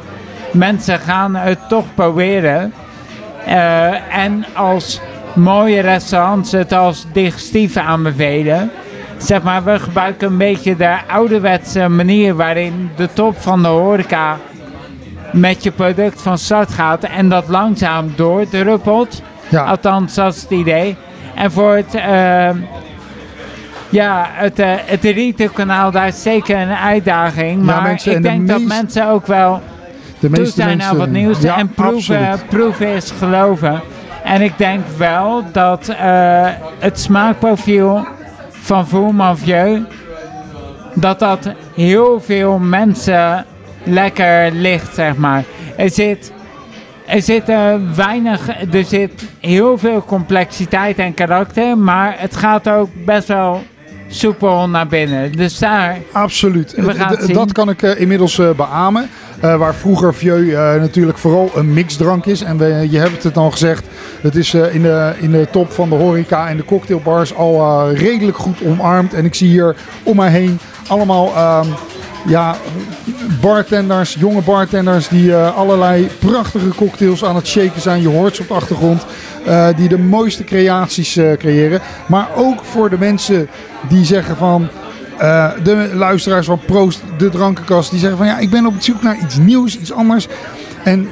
mensen 0.53 0.99
gaan 0.99 1.35
het 1.35 1.59
toch 1.69 1.85
proberen. 1.95 2.73
Eh, 3.47 4.17
en 4.17 4.45
als 4.55 5.01
mooie 5.35 5.81
restaurants 5.81 6.53
het 6.53 6.73
als 6.73 7.07
digestief 7.13 7.77
aanbevelen. 7.77 8.71
Zeg 9.17 9.43
maar, 9.43 9.65
we 9.65 9.79
gebruiken 9.79 10.29
een 10.29 10.39
beetje 10.39 10.77
de 10.77 10.97
ouderwetse 11.09 11.89
manier 11.89 12.35
waarin 12.35 12.91
de 12.97 13.09
top 13.13 13.37
van 13.39 13.63
de 13.63 13.69
horeca 13.69 14.37
met 15.33 15.63
je 15.63 15.71
product 15.71 16.23
van 16.23 16.39
start 16.39 16.71
gaat 16.71 17.05
en 17.05 17.29
dat 17.29 17.49
langzaam 17.49 18.13
doordruppelt. 18.17 19.23
Ja. 19.49 19.65
Althans, 19.65 20.15
dat 20.15 20.35
is 20.35 20.43
het 20.43 20.51
idee. 20.51 20.97
En 21.35 21.53
voor 21.53 21.75
het, 21.75 21.95
uh, 21.95 22.49
ja, 23.95 24.27
het, 24.33 24.59
uh, 24.61 24.67
het 24.85 25.05
retailkanaal, 25.05 25.91
daar 25.91 26.07
is 26.07 26.23
zeker 26.23 26.59
een 26.59 26.75
uitdaging. 26.75 27.59
Ja, 27.59 27.65
Maar 27.75 27.83
mensen- 27.83 28.11
ik 28.11 28.17
de 28.17 28.23
denk 28.23 28.49
dat 28.49 28.59
meest- 28.59 28.69
mensen 28.71 29.09
ook 29.09 29.27
wel 29.27 29.61
De 30.19 30.31
toe 30.31 30.47
zijn 30.47 30.69
mensen... 30.69 30.89
naar 30.91 30.97
wat 30.99 31.09
nieuws 31.11 31.41
Ja, 31.41 31.57
en 31.59 31.69
proeven, 31.69 32.41
proeven 32.49 32.89
is 32.89 33.11
geloven. 33.11 33.81
En 34.25 34.43
ik 34.43 34.59
denk 34.59 34.81
wel 34.97 35.45
dat 35.53 35.89
eh, 35.89 36.47
het 36.79 37.01
smaakprofiel 37.01 38.07
van 38.51 38.87
Voerman 38.89 39.39
Vieux, 39.39 39.81
dat 40.95 41.19
dat 41.19 41.51
heel 41.75 42.21
veel 42.21 42.59
mensen 42.59 43.45
lekker 43.83 44.51
ligt, 44.53 44.95
zeg 44.95 45.17
maar. 45.17 45.43
Er 45.77 45.91
zit, 45.91 46.33
er 47.07 47.23
zit 47.23 47.49
eh, 47.49 47.75
weinig, 47.95 48.49
er 48.73 48.85
zit 48.85 49.25
heel 49.41 49.79
veel 49.79 50.05
complexiteit 50.05 50.99
en 50.99 51.15
karakter, 51.15 51.79
maar 51.79 52.15
het 52.19 52.37
gaat 52.37 52.69
ook 52.69 52.89
best 53.05 53.29
wel 53.29 53.63
soepel 54.15 54.69
naar 54.69 54.87
binnen. 54.87 55.33
Dus 55.33 55.59
daar, 55.59 55.99
Absoluut. 56.13 56.75
Zien. 57.19 57.35
Dat 57.35 57.53
kan 57.53 57.69
ik 57.69 57.83
eh, 57.83 58.01
inmiddels 58.01 58.39
eh, 58.39 58.51
beamen. 58.51 59.09
Eh, 59.41 59.57
waar 59.57 59.75
vroeger 59.75 60.15
Vieux 60.15 60.53
eh, 60.53 60.75
natuurlijk 60.75 61.19
vooral 61.19 61.51
een 61.55 61.73
mixdrank 61.73 62.27
is. 62.27 62.43
En 62.43 62.59
we, 62.59 62.87
je 62.91 62.99
hebt 62.99 63.23
het 63.23 63.37
al 63.37 63.51
gezegd. 63.51 63.87
Het 64.21 64.37
is 64.37 64.55
eh, 64.55 64.75
in, 64.75 64.83
de, 64.83 65.13
in 65.19 65.31
de 65.31 65.47
top 65.51 65.73
van 65.73 65.89
de 65.89 65.95
horeca 65.95 66.49
en 66.49 66.57
de 66.57 66.65
cocktailbars 66.65 67.35
al 67.35 67.61
eh, 67.61 68.01
redelijk 68.01 68.37
goed 68.37 68.63
omarmd. 68.65 69.15
En 69.15 69.25
ik 69.25 69.35
zie 69.35 69.49
hier 69.49 69.77
om 70.03 70.17
mij 70.17 70.31
heen 70.31 70.59
allemaal 70.87 71.35
ehm, 71.35 71.67
ja, 72.27 72.57
bartenders, 73.41 74.17
jonge 74.19 74.41
bartenders 74.41 75.09
die 75.09 75.35
eh, 75.35 75.57
allerlei 75.57 76.09
prachtige 76.19 76.69
cocktails 76.69 77.25
aan 77.25 77.37
het 77.37 77.47
shaken 77.47 77.81
zijn. 77.81 78.01
Je 78.01 78.09
hoort 78.09 78.37
ze 78.37 78.43
op 78.43 78.49
de 78.49 78.55
achtergrond. 78.55 79.07
eh, 79.45 79.69
die 79.77 79.89
de 79.89 79.99
mooiste 79.99 80.45
creaties 80.45 81.17
eh, 81.17 81.33
creëren. 81.33 81.81
Maar 82.07 82.29
ook 82.37 82.65
voor 82.65 82.91
de 82.91 82.99
mensen 82.99 83.49
die 83.89 84.05
zeggen 84.05 84.37
van... 84.37 84.69
de 85.63 85.91
luisteraars 85.95 86.47
van 86.47 86.61
Proost, 86.67 87.03
de 87.19 87.29
drankenkast, 87.29 87.91
die 87.91 87.99
zeggen 87.99 88.19
van 88.19 88.27
ja, 88.27 88.39
ik 88.39 88.51
ben 88.51 88.67
op 88.67 88.75
zoek 88.79 89.03
naar 89.03 89.19
iets 89.23 89.37
nieuws, 89.37 89.79
iets 89.79 89.93
anders. 89.93 90.27
En 90.85 91.09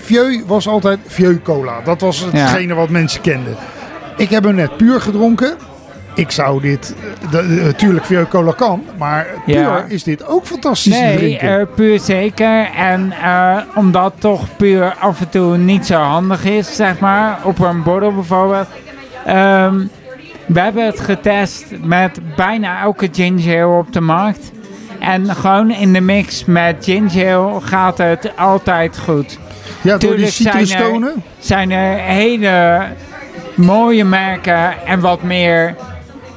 Vieux 0.00 0.42
was 0.46 0.68
altijd 0.68 0.98
Vieux 1.06 1.42
Cola. 1.42 1.80
Dat 1.84 2.00
was 2.00 2.24
hetgene 2.30 2.74
wat 2.74 2.88
mensen 2.88 3.20
kenden. 3.20 3.56
Ik 4.16 4.30
heb 4.30 4.44
hem 4.44 4.54
net 4.54 4.76
puur 4.76 5.00
gedronken. 5.00 5.56
Ik 6.16 6.30
zou 6.30 6.60
dit, 6.60 6.94
eh, 7.32 7.40
natuurlijk 7.42 8.04
Vieux 8.04 8.28
Cola 8.28 8.52
kan, 8.52 8.84
maar 8.98 9.26
puur 9.44 9.54
Ja. 9.54 9.84
is 9.88 10.02
dit 10.02 10.26
ook 10.26 10.46
fantastisch 10.46 11.00
Nee, 11.00 11.16
drinken. 11.16 11.60
eh, 11.60 11.66
puur 11.74 11.98
zeker. 12.00 12.68
En 12.76 13.12
eh, 13.22 13.56
omdat 13.74 14.12
toch 14.18 14.56
puur 14.56 14.94
af 15.00 15.20
en 15.20 15.28
toe 15.28 15.56
niet 15.56 15.86
zo 15.86 15.94
handig 16.00 16.44
is, 16.44 16.76
zeg 16.76 16.98
maar, 16.98 17.38
op 17.42 17.58
een 17.58 17.82
borrel 17.82 18.14
bijvoorbeeld. 18.14 18.66
Ehm, 19.26 19.74
we 20.46 20.60
hebben 20.60 20.84
het 20.86 21.00
getest 21.00 21.64
met 21.82 22.20
bijna 22.36 22.80
elke 22.82 23.08
ginger 23.12 23.64
ale 23.66 23.78
op 23.78 23.92
de 23.92 24.00
markt. 24.00 24.50
En 25.00 25.34
gewoon 25.34 25.70
in 25.70 25.92
de 25.92 26.00
mix 26.00 26.44
met 26.44 26.76
ginger 26.80 27.34
ale 27.36 27.60
gaat 27.60 27.98
het 27.98 28.30
altijd 28.36 28.98
goed. 28.98 29.38
ja, 29.82 29.96
door 29.98 30.16
die 30.16 30.30
tuurlijk 30.30 30.66
zijn 30.66 31.02
er-. 31.02 31.12
Zijn 31.38 31.70
er 31.70 31.98
hele 31.98 32.82
mooie 33.54 34.04
merken 34.04 34.86
en 34.86 35.00
wat 35.00 35.22
meer 35.22 35.74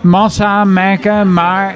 massa 0.01 0.63
merken, 0.63 1.33
maar 1.33 1.75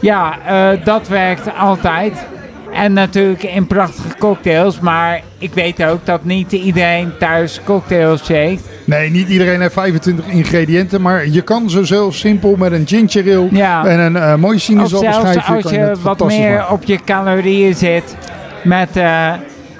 ja, 0.00 0.38
eh, 0.46 0.84
dat 0.84 1.08
werkt 1.08 1.56
altijd. 1.58 2.26
En 2.72 2.92
natuurlijk 2.92 3.42
in 3.42 3.66
prachtige 3.66 4.16
cocktails, 4.18 4.80
maar 4.80 5.20
ik 5.38 5.54
weet 5.54 5.84
ook 5.84 6.06
dat 6.06 6.24
niet 6.24 6.52
iedereen 6.52 7.12
thuis 7.18 7.60
cocktails 7.64 8.24
shakt. 8.24 8.60
Nee, 8.84 9.10
niet 9.10 9.28
iedereen 9.28 9.60
heeft 9.60 9.72
25 9.72 10.26
ingrediënten, 10.26 11.00
maar 11.00 11.28
je 11.28 11.42
kan 11.42 11.70
zo 11.70 11.82
zo 11.82 12.10
simpel 12.10 12.54
met 12.58 12.72
een 12.72 12.86
ginger 12.86 13.36
ale 13.36 13.48
Ja. 13.50 13.84
en 13.84 13.98
een 13.98 14.16
eh 14.16 14.34
mooi 14.34 14.54
Of 14.56 14.62
sinaasappelschijfje 14.62 15.32
zelfs 15.42 15.64
als 15.64 15.72
je 15.72 15.78
je 15.78 15.92
wat 16.02 16.26
meer 16.26 16.50
maken. 16.56 16.70
op 16.72 16.84
je 16.84 16.98
calorieën 17.04 17.74
zit 17.74 18.16
met 18.64 18.96
eh, 18.96 19.32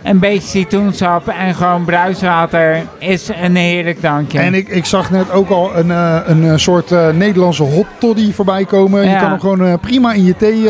een 0.02 0.18
beetje 0.18 0.48
citroensap 0.48 1.28
en 1.28 1.54
gewoon 1.54 1.84
bruiswater, 1.84 2.82
is 2.98 3.28
een 3.42 3.56
heerlijk 3.56 4.02
dankje. 4.02 4.38
En 4.38 4.54
ik, 4.54 4.68
ik 4.68 4.84
zag 4.84 5.10
net 5.10 5.32
ook 5.32 5.50
al 5.50 5.76
een, 5.76 5.90
eh, 5.90 6.16
een 6.26 6.44
eh, 6.44 6.56
soort 6.56 6.92
eh, 6.92 7.08
Nederlandse 7.08 7.62
hot 7.62 7.86
toddy 7.98 8.32
voorbij 8.32 8.64
komen. 8.64 9.02
Je 9.02 9.08
Ja. 9.10 9.18
kan 9.20 9.30
hem 9.30 9.40
gewoon 9.40 9.80
prima 9.80 10.12
in 10.12 10.24
je 10.24 10.36
thee 10.36 10.68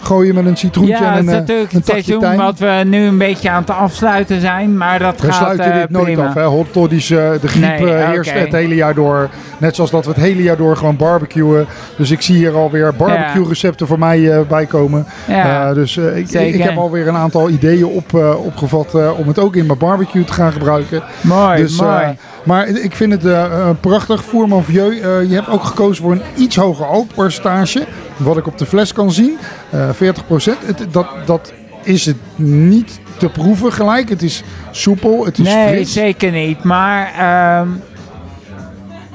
gooien 0.00 0.34
met 0.34 0.46
een 0.46 0.56
citroentje 0.56 0.94
Ja, 0.94 1.12
en 1.12 1.18
een, 1.18 1.24
is 1.24 1.32
eh, 1.32 1.38
natuurlijk 1.38 1.72
een 1.72 1.76
het 1.78 1.86
seizoen 1.86 2.36
wat 2.36 2.58
we 2.58 2.82
nu 2.86 3.04
een 3.06 3.18
beetje 3.18 3.50
aan 3.50 3.60
het 3.60 3.70
afsluiten 3.70 4.40
zijn, 4.40 4.76
maar 4.76 4.98
dat 4.98 5.20
We 5.20 5.26
gaat 5.26 5.34
sluiten 5.34 5.72
eh, 5.72 5.80
dit 5.80 5.90
nooit 5.90 6.04
prima. 6.04 6.26
af. 6.26 6.34
Hè. 6.34 6.44
Hot 6.44 6.72
toddies, 6.72 7.06
de 7.06 7.38
griep 7.42 7.62
Nee, 7.62 7.92
heerst 7.92 8.32
het 8.32 8.52
hele 8.52 8.74
jaar 8.74 8.94
door. 8.94 9.28
Net 9.58 9.74
zoals 9.74 9.90
dat 9.90 10.04
we 10.04 10.10
het 10.10 10.20
hele 10.20 10.42
jaar 10.42 10.56
door 10.56 10.76
gewoon 10.76 10.96
barbecuen. 10.96 11.66
Dus 11.96 12.10
ik 12.10 12.22
zie 12.22 12.36
hier 12.36 12.54
alweer 12.54 12.94
barbecue 12.96 13.48
recepten 13.48 13.86
voor 13.86 13.98
mij 13.98 14.44
bij 14.48 14.66
komen. 14.66 15.06
Ja, 15.28 15.74
dus 15.74 15.96
ik, 15.96 16.30
ik, 16.30 16.62
heb 16.62 16.76
alweer 16.76 17.08
een 17.08 17.16
aantal 17.16 17.48
ideeën 17.50 17.86
op, 17.86 18.14
eh, 18.14 18.44
opgevat 18.62 18.94
eh, 18.94 19.18
om 19.18 19.28
het 19.28 19.38
ook 19.38 19.56
in 19.56 19.66
mijn 19.66 19.78
barbecue 19.78 20.24
te 20.24 20.32
gaan 20.32 20.52
gebruiken. 20.52 21.02
mooi, 21.20 21.62
Dus, 21.62 21.78
eh, 21.78 21.86
mooi. 21.86 22.16
maar 22.42 22.66
ik 22.68 22.94
vind 22.94 23.12
het 23.12 23.24
eh, 23.24 23.70
prachtig. 23.80 24.24
Voerman 24.24 24.64
Vieux, 24.64 24.96
je 25.28 25.34
hebt 25.34 25.48
ook 25.48 25.64
gekozen 25.64 26.02
voor 26.02 26.12
een 26.12 26.22
iets 26.36 26.56
hoger 26.56 26.84
alcoholpercentage. 26.86 27.86
Wat 28.16 28.36
ik 28.36 28.46
op 28.46 28.58
de 28.58 28.66
fles 28.66 28.92
kan 28.92 29.12
zien. 29.12 29.38
eh 29.70 29.88
40%. 29.90 30.66
Het, 30.66 30.86
dat, 30.90 31.06
dat 31.24 31.52
is 31.82 32.06
het 32.06 32.16
niet 32.36 33.00
te 33.16 33.28
proeven 33.28 33.72
gelijk. 33.72 34.08
Het 34.08 34.22
is 34.22 34.42
soepel, 34.70 35.24
het 35.24 35.38
is 35.38 35.44
nee, 35.54 35.68
fris. 35.68 35.92
zeker 35.92 36.30
niet. 36.30 36.62
Maar 36.62 37.12
ehm, 37.18 37.68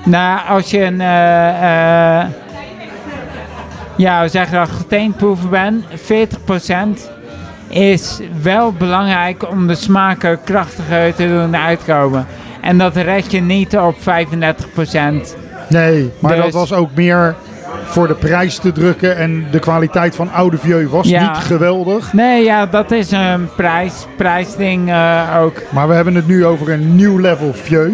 nou, 0.03 0.39
als 0.47 0.69
je 0.71 0.81
een, 0.83 0.97
ja, 3.97 4.21
we 4.21 4.27
zeggen 4.27 4.57
dat 4.57 4.69
geteenproeven 4.69 5.50
bent, 5.50 5.85
40% 5.95 7.12
is 7.74 8.20
wel 8.42 8.72
belangrijk 8.74 9.50
om 9.50 9.68
de 9.68 9.75
smaken 9.75 10.39
krachtiger 10.44 11.15
te 11.15 11.27
doen 11.27 11.58
uitkomen. 11.58 12.25
En 12.62 12.77
dat 12.77 12.96
red 12.96 13.32
je 13.32 13.42
niet 13.42 13.77
op 13.77 13.96
35%. 14.00 15.36
Nee, 15.70 16.12
maar 16.20 16.36
Dus- 16.36 16.44
dat 16.44 16.53
was 16.53 16.74
ook 16.74 16.89
meer 16.96 17.36
voor 17.86 18.08
de 18.08 18.13
prijs 18.15 18.58
te 18.58 18.72
drukken. 18.72 19.18
En 19.18 19.46
de 19.51 19.60
kwaliteit 19.60 20.15
van 20.15 20.32
oude 20.32 20.58
Vieux 20.58 20.89
was 20.92 21.08
Ja. 21.08 21.27
niet 21.27 21.38
geweldig. 21.44 22.13
Nee, 22.13 22.44
ja, 22.44 22.65
dat 22.65 22.92
is 22.92 23.12
een 23.12 23.50
prijs, 23.56 24.06
prijsding 24.18 24.89
eh, 24.89 25.38
ook. 25.42 25.62
Maar 25.70 25.88
we 25.88 25.94
hebben 25.94 26.15
het 26.15 26.27
nu 26.27 26.46
over 26.46 26.70
een 26.72 26.96
nieuw 26.96 27.18
level 27.20 27.53
Vieux. 27.53 27.94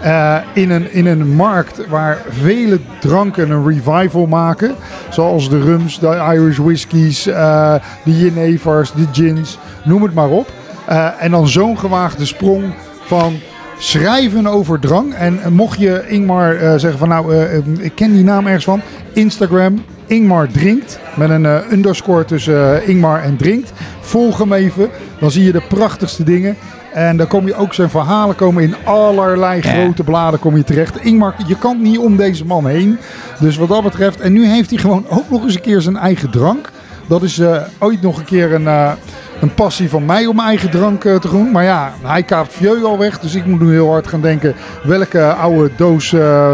Eh, 0.00 0.36
in, 0.52 0.70
een, 0.70 0.92
in 0.92 1.06
een 1.06 1.34
markt 1.34 1.86
waar 1.88 2.18
vele 2.28 2.78
dranken 3.00 3.50
een 3.50 3.66
revival 3.68 4.26
maken. 4.26 4.74
Zoals 5.10 5.50
de 5.50 5.60
rums, 5.60 5.98
de 5.98 6.30
Irish 6.34 6.56
whiskies, 6.56 7.26
eh, 7.26 7.74
de 8.04 8.18
jenevers, 8.18 8.92
de 8.92 9.06
gins, 9.12 9.58
noem 9.84 10.02
het 10.02 10.14
maar 10.14 10.28
op. 10.28 10.52
Eh, 10.86 11.08
en 11.18 11.30
dan 11.30 11.48
zo'n 11.48 11.78
gewaagde 11.78 12.24
sprong 12.24 12.64
van 13.04 13.38
schrijven 13.78 14.46
over 14.46 14.80
drang. 14.80 15.14
En 15.14 15.40
mocht 15.52 15.78
je 15.78 16.04
Ingmar 16.08 16.80
zeggen 16.80 16.98
van 16.98 17.08
nou, 17.08 17.34
ik 17.78 17.94
ken 17.94 18.12
die 18.12 18.24
naam 18.24 18.46
ergens 18.46 18.64
van. 18.64 18.80
Instagram, 19.12 19.84
Ingmar 20.06 20.48
drinkt. 20.48 20.98
Met 21.16 21.30
een 21.30 21.72
underscore 21.72 22.24
tussen 22.24 22.86
Ingmar 22.86 23.22
en 23.22 23.36
drinkt. 23.36 23.72
Volg 24.00 24.38
hem 24.38 24.52
even. 24.52 24.88
Dan 25.18 25.30
zie 25.30 25.44
je 25.44 25.52
de 25.52 25.62
prachtigste 25.68 26.24
dingen. 26.24 26.56
En 26.92 27.16
dan 27.16 27.26
kom 27.26 27.46
je 27.46 27.54
ook 27.54 27.74
zijn 27.74 27.90
verhalen 27.90 28.36
komen 28.36 28.62
in 28.62 28.74
allerlei 28.84 29.60
grote 29.60 30.04
bladen 30.04 30.40
kom 30.40 30.56
je 30.56 30.64
terecht. 30.64 31.04
Ingmar, 31.04 31.34
je 31.46 31.58
kan 31.58 31.82
niet 31.82 31.98
om 31.98 32.16
deze 32.16 32.44
man 32.44 32.66
heen. 32.66 32.98
Dus 33.40 33.56
wat 33.56 33.68
dat 33.68 33.82
betreft. 33.82 34.20
En 34.20 34.32
nu 34.32 34.46
heeft 34.46 34.70
hij 34.70 34.78
gewoon 34.78 35.06
ook 35.08 35.30
nog 35.30 35.42
eens 35.42 35.54
een 35.54 35.60
keer 35.60 35.80
zijn 35.80 35.96
eigen 35.96 36.30
drank. 36.30 36.70
Dat 37.08 37.22
is 37.22 37.38
eh, 37.38 37.62
ooit 37.78 38.02
nog 38.02 38.18
een 38.18 38.24
keer 38.24 38.54
een, 38.54 38.66
eh, 38.66 38.92
een 39.40 39.54
passie 39.54 39.90
van 39.90 40.04
mij 40.04 40.26
om 40.26 40.36
mijn 40.36 40.48
eigen 40.48 40.70
drank 40.70 41.00
te 41.00 41.28
doen. 41.30 41.50
Maar 41.50 41.64
ja, 41.64 41.92
hij 42.02 42.22
kaapt 42.22 42.52
Vieux 42.52 42.84
al 42.84 42.98
weg. 42.98 43.18
Dus 43.18 43.34
ik 43.34 43.44
moet 43.44 43.60
nu 43.60 43.72
heel 43.72 43.90
hard 43.90 44.06
gaan 44.06 44.20
denken, 44.20 44.54
welke 44.82 45.32
oude 45.32 45.70
doos 45.76 46.08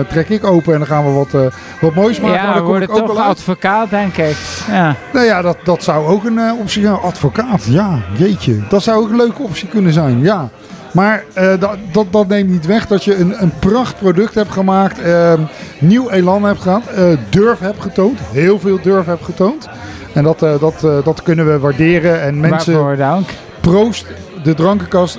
trek 0.09 0.29
ik 0.29 0.45
open 0.45 0.73
en 0.73 0.79
dan 0.79 0.89
gaan 0.89 1.05
we 1.05 1.11
wat, 1.11 1.53
wat 1.81 1.95
moois 1.95 2.21
maken. 2.21 2.47
Ja, 2.47 2.55
dan 2.55 2.65
word 2.65 2.83
ik 2.83 2.89
toch 2.89 3.19
advocaat, 3.19 3.91
denk 3.91 4.17
ik. 4.17 4.37
Ja. 4.71 4.97
Nou 5.13 5.27
ja, 5.27 5.43
dat, 5.43 5.57
dat 5.65 5.83
zou 5.83 6.07
ook 6.07 6.25
een 6.25 6.53
optie 6.61 6.83
zijn. 6.83 7.01
Advocaat, 7.01 7.65
ja, 7.65 7.99
jeetje. 8.17 8.57
Dat 8.69 8.83
zou 8.83 9.03
ook 9.03 9.11
een 9.11 9.17
leuke 9.17 9.43
optie 9.43 9.69
kunnen 9.69 9.93
zijn, 9.93 10.21
ja. 10.21 10.49
Maar 10.97 11.25
uh, 11.39 11.61
dat, 11.61 11.77
dat, 11.93 12.07
dat, 12.11 12.29
neemt 12.29 12.51
niet 12.51 12.67
weg 12.67 12.87
dat 12.87 13.05
je 13.05 13.17
een, 13.17 13.43
een 13.43 13.53
prachtproduct 13.59 14.35
hebt 14.35 14.53
gemaakt. 14.53 15.01
Uh, 15.07 15.33
nieuw 15.79 16.11
elan 16.11 16.45
hebt 16.45 16.61
gehad. 16.61 16.83
Uh, 16.99 17.19
durf 17.31 17.59
hebt 17.59 17.81
getoond. 17.81 18.19
Heel 18.33 18.59
veel 18.59 18.79
durf 18.83 19.07
hebt 19.07 19.25
getoond. 19.25 19.69
En 20.17 20.23
dat, 20.23 20.39
dat, 20.39 21.05
dat 21.05 21.23
kunnen 21.23 21.53
we 21.53 21.59
waarderen. 21.59 22.21
En 22.21 22.41
mensen, 22.41 22.73
Waarvoor 22.73 22.97
dank. 22.97 23.29
Proost 23.61 24.07
de 24.43 24.55
drankenkast. 24.55 25.19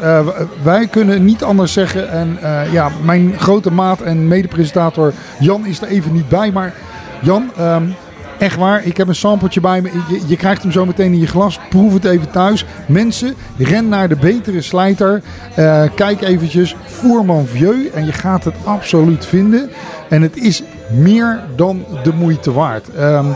wij 0.64 0.88
kunnen 0.88 1.26
niet 1.26 1.44
anders 1.44 1.74
zeggen. 1.74 2.10
En 2.10 2.38
ja, 2.72 2.92
mijn 3.04 3.34
grote 3.38 3.72
maat 3.72 4.02
en 4.02 4.28
medepresentator 4.28 5.14
Jan 5.40 5.66
is 5.66 5.82
er 5.82 5.88
even 5.88 6.14
niet 6.14 6.30
bij. 6.30 6.52
Maar 6.52 6.74
Jan, 7.22 7.50
um, 7.60 7.96
Echt 8.38 8.56
waar, 8.56 8.86
ik 8.86 8.98
heb 8.98 9.08
een 9.08 9.16
sampletje 9.16 9.62
bij 9.62 9.82
me. 9.82 9.92
Je, 10.10 10.22
je, 10.28 10.38
krijgt 10.38 10.62
hem 10.62 10.72
zo 10.72 10.86
meteen 10.86 11.14
in 11.14 11.20
je 11.20 11.28
glas. 11.28 11.60
Proef 11.70 11.94
het 11.94 12.06
even 12.06 12.32
thuis. 12.32 12.66
Mensen, 12.88 13.36
ren 13.58 13.90
naar 13.90 14.10
de 14.10 14.16
betere 14.16 14.62
slijter. 14.62 15.22
Uh, 15.60 15.84
kijk 15.96 16.22
eventjes, 16.22 16.76
Voerman 16.86 17.46
Vieux. 17.46 17.92
En 17.94 18.06
je 18.06 18.12
gaat 18.12 18.44
het 18.44 18.56
absoluut 18.64 19.26
vinden. 19.26 19.70
En 20.10 20.22
het 20.22 20.38
is 20.38 20.64
meer 20.92 21.40
dan 21.56 21.86
de 22.04 22.14
moeite 22.14 22.52
waard. 22.52 22.88
Um, 23.00 23.36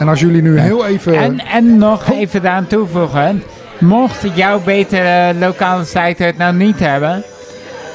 en 0.00 0.08
als 0.08 0.20
jullie 0.20 0.42
nu 0.42 0.58
heel 0.58 0.86
even... 0.86 1.14
En, 1.14 1.46
en 1.46 1.78
nog 1.78 2.10
even 2.12 2.42
daaraan 2.42 2.66
toevoegen. 2.66 3.42
Mocht 3.78 4.26
jouw 4.34 4.60
betere 4.60 5.34
lokale 5.38 5.84
slijter 5.84 6.26
het 6.26 6.38
nou 6.38 6.54
niet 6.54 6.80
hebben... 6.80 7.22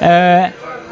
Uh, 0.02 0.44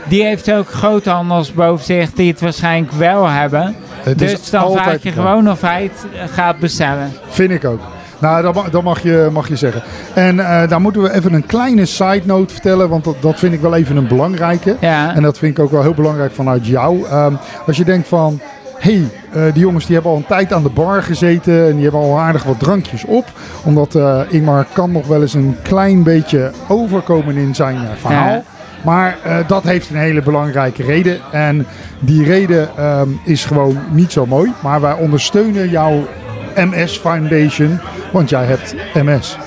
die 0.09 0.25
heeft 0.25 0.53
ook 0.53 0.69
groothandels 0.69 1.53
boven 1.53 1.85
zich 1.85 2.13
die 2.13 2.31
het 2.31 2.41
waarschijnlijk 2.41 2.93
wel 2.93 3.29
hebben. 3.29 3.77
Het 4.03 4.19
dus 4.19 4.51
dan 4.51 4.73
vraag 4.73 5.03
je 5.03 5.13
gewoon 5.13 5.51
of 5.51 5.61
hij 5.61 5.91
het 5.93 6.31
gaat 6.31 6.59
bestellen. 6.59 7.13
Vind 7.29 7.51
ik 7.51 7.65
ook. 7.65 7.81
Nou, 8.19 8.43
dat, 8.43 8.55
mag, 8.55 8.71
dat 8.71 8.83
mag, 8.83 9.03
je, 9.03 9.29
mag 9.33 9.49
je 9.49 9.57
zeggen. 9.57 9.83
En 10.15 10.37
uh, 10.37 10.69
daar 10.69 10.81
moeten 10.81 11.03
we 11.03 11.13
even 11.13 11.33
een 11.33 11.47
kleine 11.47 11.85
side 11.85 12.23
note 12.25 12.53
vertellen, 12.53 12.89
want 12.89 13.05
dat, 13.05 13.17
dat 13.21 13.39
vind 13.39 13.55
ik 13.55 13.61
wel 13.61 13.75
even 13.75 13.97
een 13.97 14.09
belangrijke. 14.09 14.77
Ja. 14.81 15.15
En 15.15 15.23
dat 15.23 15.39
vind 15.39 15.59
ik 15.59 15.65
ook 15.65 15.71
wel 15.71 15.83
heel 15.83 15.95
belangrijk 15.95 16.33
vanuit 16.33 16.67
jou. 16.67 17.07
Um, 17.13 17.39
als 17.67 17.77
je 17.77 17.85
denkt 17.85 18.09
van, 18.09 18.41
hey, 18.85 19.09
uh, 19.37 19.53
die 19.53 19.63
jongens 19.63 19.87
die 19.87 19.95
hebben 19.95 20.13
al 20.13 20.19
een 20.19 20.27
tijd 20.27 20.53
aan 20.53 20.63
de 20.63 20.69
bar 20.69 21.03
gezeten 21.03 21.67
en 21.67 21.75
die 21.75 21.83
hebben 21.83 22.01
al 22.01 22.19
aardig 22.19 22.43
wat 22.45 22.59
drankjes 22.59 23.05
op. 23.05 23.25
Omdat 23.63 23.95
uh, 23.95 24.21
Ingmar 24.29 24.67
kan 24.73 24.93
nog 24.93 25.07
wel 25.07 25.21
eens 25.21 25.35
een 25.35 25.57
klein 25.63 26.03
beetje 26.03 26.51
overkomen 26.69 27.37
in 27.37 27.55
zijn 27.55 27.79
verhaal. 27.97 28.33
Ja. 28.33 28.43
Maar 28.83 29.19
uh, 29.27 29.37
dat 29.47 29.63
heeft 29.63 29.91
een 29.91 29.97
hele 29.97 30.23
belangrijke 30.23 30.83
reden. 30.83 31.19
En 31.33 31.67
die 31.99 32.25
reden 32.25 32.85
um, 32.85 33.21
is 33.25 33.45
gewoon 33.45 33.79
niet 33.91 34.13
zo 34.13 34.27
mooi. 34.27 34.53
Maar 34.63 34.81
wij 34.81 34.93
ondersteunen 34.93 35.71
jouw 35.71 36.07
MS 36.55 36.99
Foundation. 36.99 37.81
Want 38.13 38.29
jij 38.29 38.45
hebt 38.45 38.75
MS. 38.95 39.39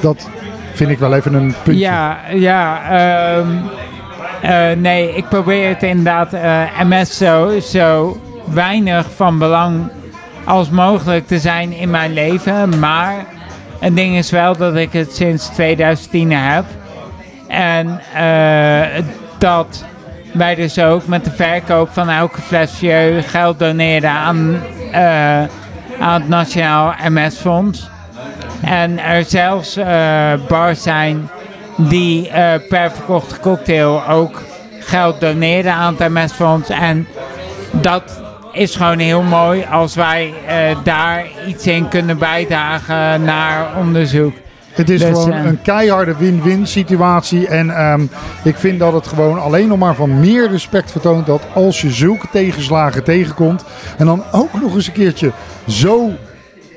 Dat 0.00 0.28
vind 0.72 0.90
ik 0.90 0.98
wel 0.98 1.14
even 1.14 1.34
een 1.34 1.54
puntje. 1.62 1.82
Ja, 1.82 2.18
ja. 2.32 3.36
Um, 3.38 3.60
uh, 4.44 4.70
nee, 4.76 5.14
ik 5.14 5.28
probeer 5.28 5.68
het 5.68 5.82
inderdaad 5.82 6.34
uh, 6.34 6.80
MS 6.84 7.16
zo, 7.16 7.60
zo 7.60 8.16
weinig 8.52 9.06
van 9.16 9.38
belang 9.38 9.90
als 10.44 10.70
mogelijk 10.70 11.26
te 11.26 11.38
zijn 11.38 11.72
in 11.72 11.90
mijn 11.90 12.12
leven. 12.12 12.78
Maar 12.78 13.24
het 13.78 13.96
ding 13.96 14.16
is 14.16 14.30
wel 14.30 14.56
dat 14.56 14.76
ik 14.76 14.92
het 14.92 15.14
sinds 15.14 15.46
2010 15.46 16.32
heb. 16.32 16.64
En 17.48 18.00
uh, 18.16 19.04
dat 19.38 19.84
wij 20.32 20.54
dus 20.54 20.78
ook 20.78 21.06
met 21.06 21.24
de 21.24 21.30
verkoop 21.30 21.88
van 21.92 22.08
elke 22.08 22.40
fles 22.40 22.80
geld 23.26 23.58
doneren 23.58 24.10
aan, 24.10 24.62
uh, 24.92 25.40
aan 26.00 26.20
het 26.20 26.28
Nationaal 26.28 26.94
MS-fonds. 27.08 27.88
En 28.62 28.98
er 28.98 29.24
zelfs 29.24 29.76
uh, 29.76 30.32
bars 30.48 30.82
zijn 30.82 31.28
die 31.76 32.30
per 32.68 32.90
verkochte 32.90 33.40
cocktail 33.40 34.06
ook 34.08 34.42
geld 34.80 35.20
doneren 35.20 35.72
aan 35.72 35.96
het 35.98 36.12
MS-fonds. 36.12 36.68
En 36.68 37.06
dat 37.70 38.20
is 38.52 38.76
gewoon 38.76 38.98
heel 38.98 39.22
mooi 39.22 39.66
als 39.70 39.94
wij 39.94 40.34
daar 40.84 41.26
iets 41.46 41.66
in 41.66 41.88
kunnen 41.88 42.18
bijdragen 42.18 43.24
naar 43.24 43.66
onderzoek. 43.78 44.32
Het 44.72 44.90
is 44.90 45.00
dus, 45.00 45.08
gewoon 45.08 45.32
uh, 45.32 45.44
een 45.44 45.62
keiharde 45.62 46.16
win-win 46.16 46.66
situatie. 46.66 47.48
En 47.48 47.84
um, 47.84 48.10
ik 48.42 48.56
vind 48.56 48.78
dat 48.78 48.92
het 48.92 49.06
gewoon 49.06 49.42
alleen 49.42 49.68
nog 49.68 49.78
maar 49.78 49.94
van 49.94 50.20
meer 50.20 50.50
respect 50.50 50.90
vertoont 50.90 51.26
dat 51.26 51.42
als 51.54 51.80
je 51.80 51.90
zulke 51.90 52.26
tegenslagen 52.32 53.04
tegenkomt. 53.04 53.64
En 53.98 54.06
dan 54.06 54.22
ook 54.32 54.60
nog 54.60 54.74
eens 54.74 54.86
een 54.86 54.92
keertje 54.92 55.32
zo 55.68 56.10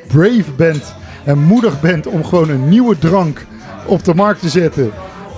brave 0.08 0.52
bent 0.56 0.96
en 1.24 1.40
moedig 1.40 1.82
bent 1.82 2.08
om 2.08 2.26
gewoon 2.26 2.50
een 2.50 2.70
nieuwe 2.70 2.98
drank 2.98 3.46
op 3.86 4.04
de 4.04 4.16
markt 4.16 4.40
te 4.40 4.50
zetten. 4.50 4.92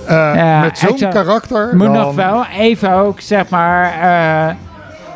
Uh, 0.04 0.10
ja, 0.10 0.60
met 0.60 0.78
zo'n 0.78 1.10
karakter. 1.10 1.70
Moet 1.76 1.86
dan... 1.86 1.96
nog 1.96 2.16
wel 2.16 2.46
even 2.58 2.92
ook 2.92 3.22
zeg 3.22 3.50
maar. 3.50 3.94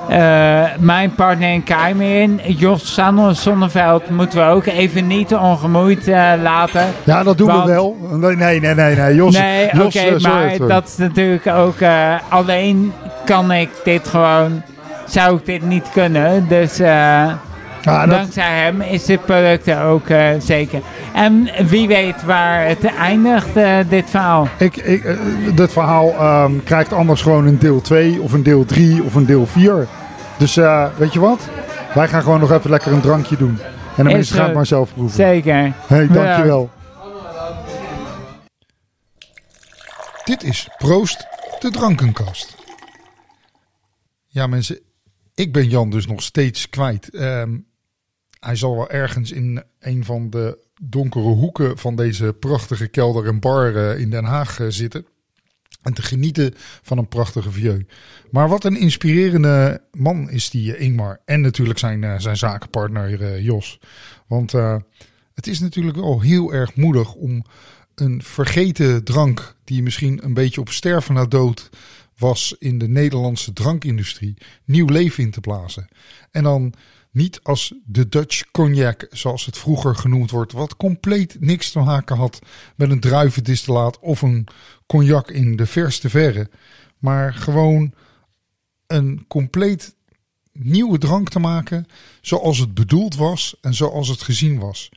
Uh, 0.10 0.64
mijn 0.80 1.16
partner 1.16 1.54
in 1.54 1.64
Keimerin, 1.64 2.42
Jos 2.46 3.00
Zonneveld, 3.32 4.10
moeten 4.10 4.40
we 4.40 4.46
ook 4.54 4.66
even 4.66 5.08
niet 5.08 5.36
ongemoeid 5.36 6.08
uh, 6.08 6.32
laten. 6.42 6.86
Ja, 7.04 7.24
dat 7.24 7.38
doen 7.38 7.48
want... 7.48 7.66
we 7.66 7.72
wel. 7.72 7.98
Nee, 8.12 8.36
nee, 8.36 8.60
nee, 8.60 8.74
nee. 8.74 8.96
nee. 8.96 9.16
Jos, 9.16 9.38
nee, 9.38 9.68
oké, 9.68 9.82
okay, 9.84 10.10
uh, 10.10 10.22
maar 10.22 10.58
dat 10.68 10.88
is 10.88 10.98
natuurlijk 10.98 11.48
ook... 11.48 11.76
alleen 12.30 12.94
kan 13.26 13.52
ik 13.52 13.70
dit 13.84 14.08
gewoon... 14.08 14.62
Zou 15.06 15.38
ik 15.38 15.46
dit 15.46 15.68
niet 15.68 15.90
kunnen. 15.94 16.48
Dus 16.48 16.78
ja, 16.78 17.40
dat... 17.82 18.10
dankzij 18.10 18.64
hem 18.64 18.82
is 18.82 19.06
dit 19.06 19.26
product 19.26 19.76
ook 19.76 20.08
zeker. 20.40 20.82
En 21.14 21.50
wie 21.68 21.88
weet 21.88 22.24
waar 22.24 22.68
het 22.68 22.96
eindigt, 23.00 23.50
dit 23.90 24.10
verhaal. 24.10 24.48
Ik, 24.58 24.78
ik, 24.78 25.18
dit 25.56 25.72
verhaal 25.72 26.14
um, 26.44 26.64
krijgt 26.64 26.94
anders 26.94 27.22
gewoon 27.22 27.46
een 27.46 27.60
deel 27.60 27.82
2 27.82 28.22
of 28.22 28.34
een 28.34 28.44
deel 28.44 28.66
3 28.66 29.04
of 29.04 29.16
een 29.16 29.26
deel 29.26 29.46
4. 29.46 29.88
Dus 30.40 30.58
uh, 30.58 30.98
weet 30.98 31.14
je 31.14 31.20
wat? 31.20 31.50
Wij 31.94 32.08
gaan 32.08 32.22
gewoon 32.22 32.40
nog 32.40 32.52
even 32.52 32.70
lekker 32.70 32.92
een 32.92 33.02
drankje 33.02 33.38
doen. 33.38 33.60
En 33.98 34.06
de 34.06 34.12
mensen 34.14 34.36
gaan 34.36 34.46
het 34.46 34.54
maar 34.54 34.66
zelf 34.66 34.94
proeven. 34.94 35.16
Zeker. 35.16 35.74
hey, 35.88 36.08
dankjewel. 36.08 36.70
Dit 40.24 40.44
is 40.44 40.70
Proost, 40.78 41.28
de 41.60 41.72
drankenkast. 41.72 42.56
Ja 44.28 44.48
mensen, 44.48 44.80
ik 45.36 45.54
ben 45.54 45.68
Jan 45.68 45.90
dus 45.90 46.08
nog 46.08 46.22
steeds 46.22 46.70
kwijt. 46.70 47.14
Um, 47.14 47.68
hij 48.40 48.56
zal 48.56 48.76
wel 48.76 48.90
ergens 48.90 49.32
in 49.32 49.64
een 49.80 50.06
van 50.06 50.30
de 50.30 50.58
donkere 50.82 51.24
hoeken 51.24 51.78
van 51.78 51.96
deze 51.96 52.34
prachtige 52.40 52.88
kelder 52.88 53.28
en 53.28 53.40
bar 53.40 53.72
uh, 53.72 54.00
in 54.00 54.10
Den 54.10 54.26
Haag 54.26 54.60
uh, 54.60 54.68
zitten. 54.70 55.06
En 55.82 55.94
te 55.94 56.02
genieten 56.02 56.54
van 56.82 56.98
een 56.98 57.08
prachtige 57.08 57.52
vieux. 57.52 57.86
Maar 58.32 58.50
wat 58.50 58.64
een 58.64 58.78
inspirerende 58.78 59.82
man 59.92 60.30
is 60.30 60.50
die 60.50 60.78
uh, 60.78 60.82
Ingmar. 60.82 61.22
En 61.26 61.42
natuurlijk 61.42 61.80
zijn, 61.80 62.02
uh, 62.02 62.16
zijn 62.18 62.38
zakenpartner 62.38 63.22
uh, 63.22 63.44
Jos. 63.44 63.80
Want 64.28 64.52
het 65.34 65.48
is 65.48 65.60
natuurlijk 65.60 65.98
wel 65.98 66.22
heel 66.22 66.54
erg 66.54 66.76
moedig 66.76 67.14
om 67.14 67.44
een 67.96 68.24
vergeten 68.24 69.04
drank... 69.04 69.56
die 69.64 69.84
misschien 69.84 70.26
een 70.26 70.34
beetje 70.34 70.62
op 70.62 70.70
sterven 70.70 71.14
na 71.14 71.26
dood 71.26 71.70
was 72.18 72.56
in 72.60 72.78
de 72.78 72.88
Nederlandse 72.88 73.54
drankindustrie... 73.54 74.38
nieuw 74.66 74.88
leven 74.88 75.24
in 75.24 75.32
te 75.32 75.42
blazen. 75.42 75.88
En 76.32 76.44
dan 76.44 76.74
niet 77.12 77.40
als 77.44 77.74
de 77.86 78.10
Dutch 78.10 78.52
cognac, 78.52 79.08
zoals 79.12 79.46
het 79.46 79.58
vroeger 79.58 79.96
genoemd 79.96 80.32
wordt, 80.32 80.52
wat 80.52 80.76
compleet 80.76 81.38
niks 81.40 81.72
te 81.72 81.80
maken 81.80 82.16
had 82.16 82.40
met 82.76 82.92
een 82.92 83.00
druivendistillaat 83.00 84.00
of 84.00 84.22
een 84.22 84.48
cognac 84.88 85.32
in 85.32 85.56
de 85.56 85.66
verste 85.66 86.10
verre. 86.10 86.50
Maar 86.98 87.34
gewoon 87.34 87.94
een 88.88 89.26
compleet 89.28 89.96
nieuwe 90.52 90.98
drank 90.98 91.30
te 91.30 91.40
maken 91.40 91.86
zoals 92.22 92.58
het 92.58 92.74
bedoeld 92.74 93.16
was 93.16 93.56
en 93.62 93.74
zoals 93.74 94.08
het 94.08 94.22
gezien 94.22 94.60
was. 94.60 94.90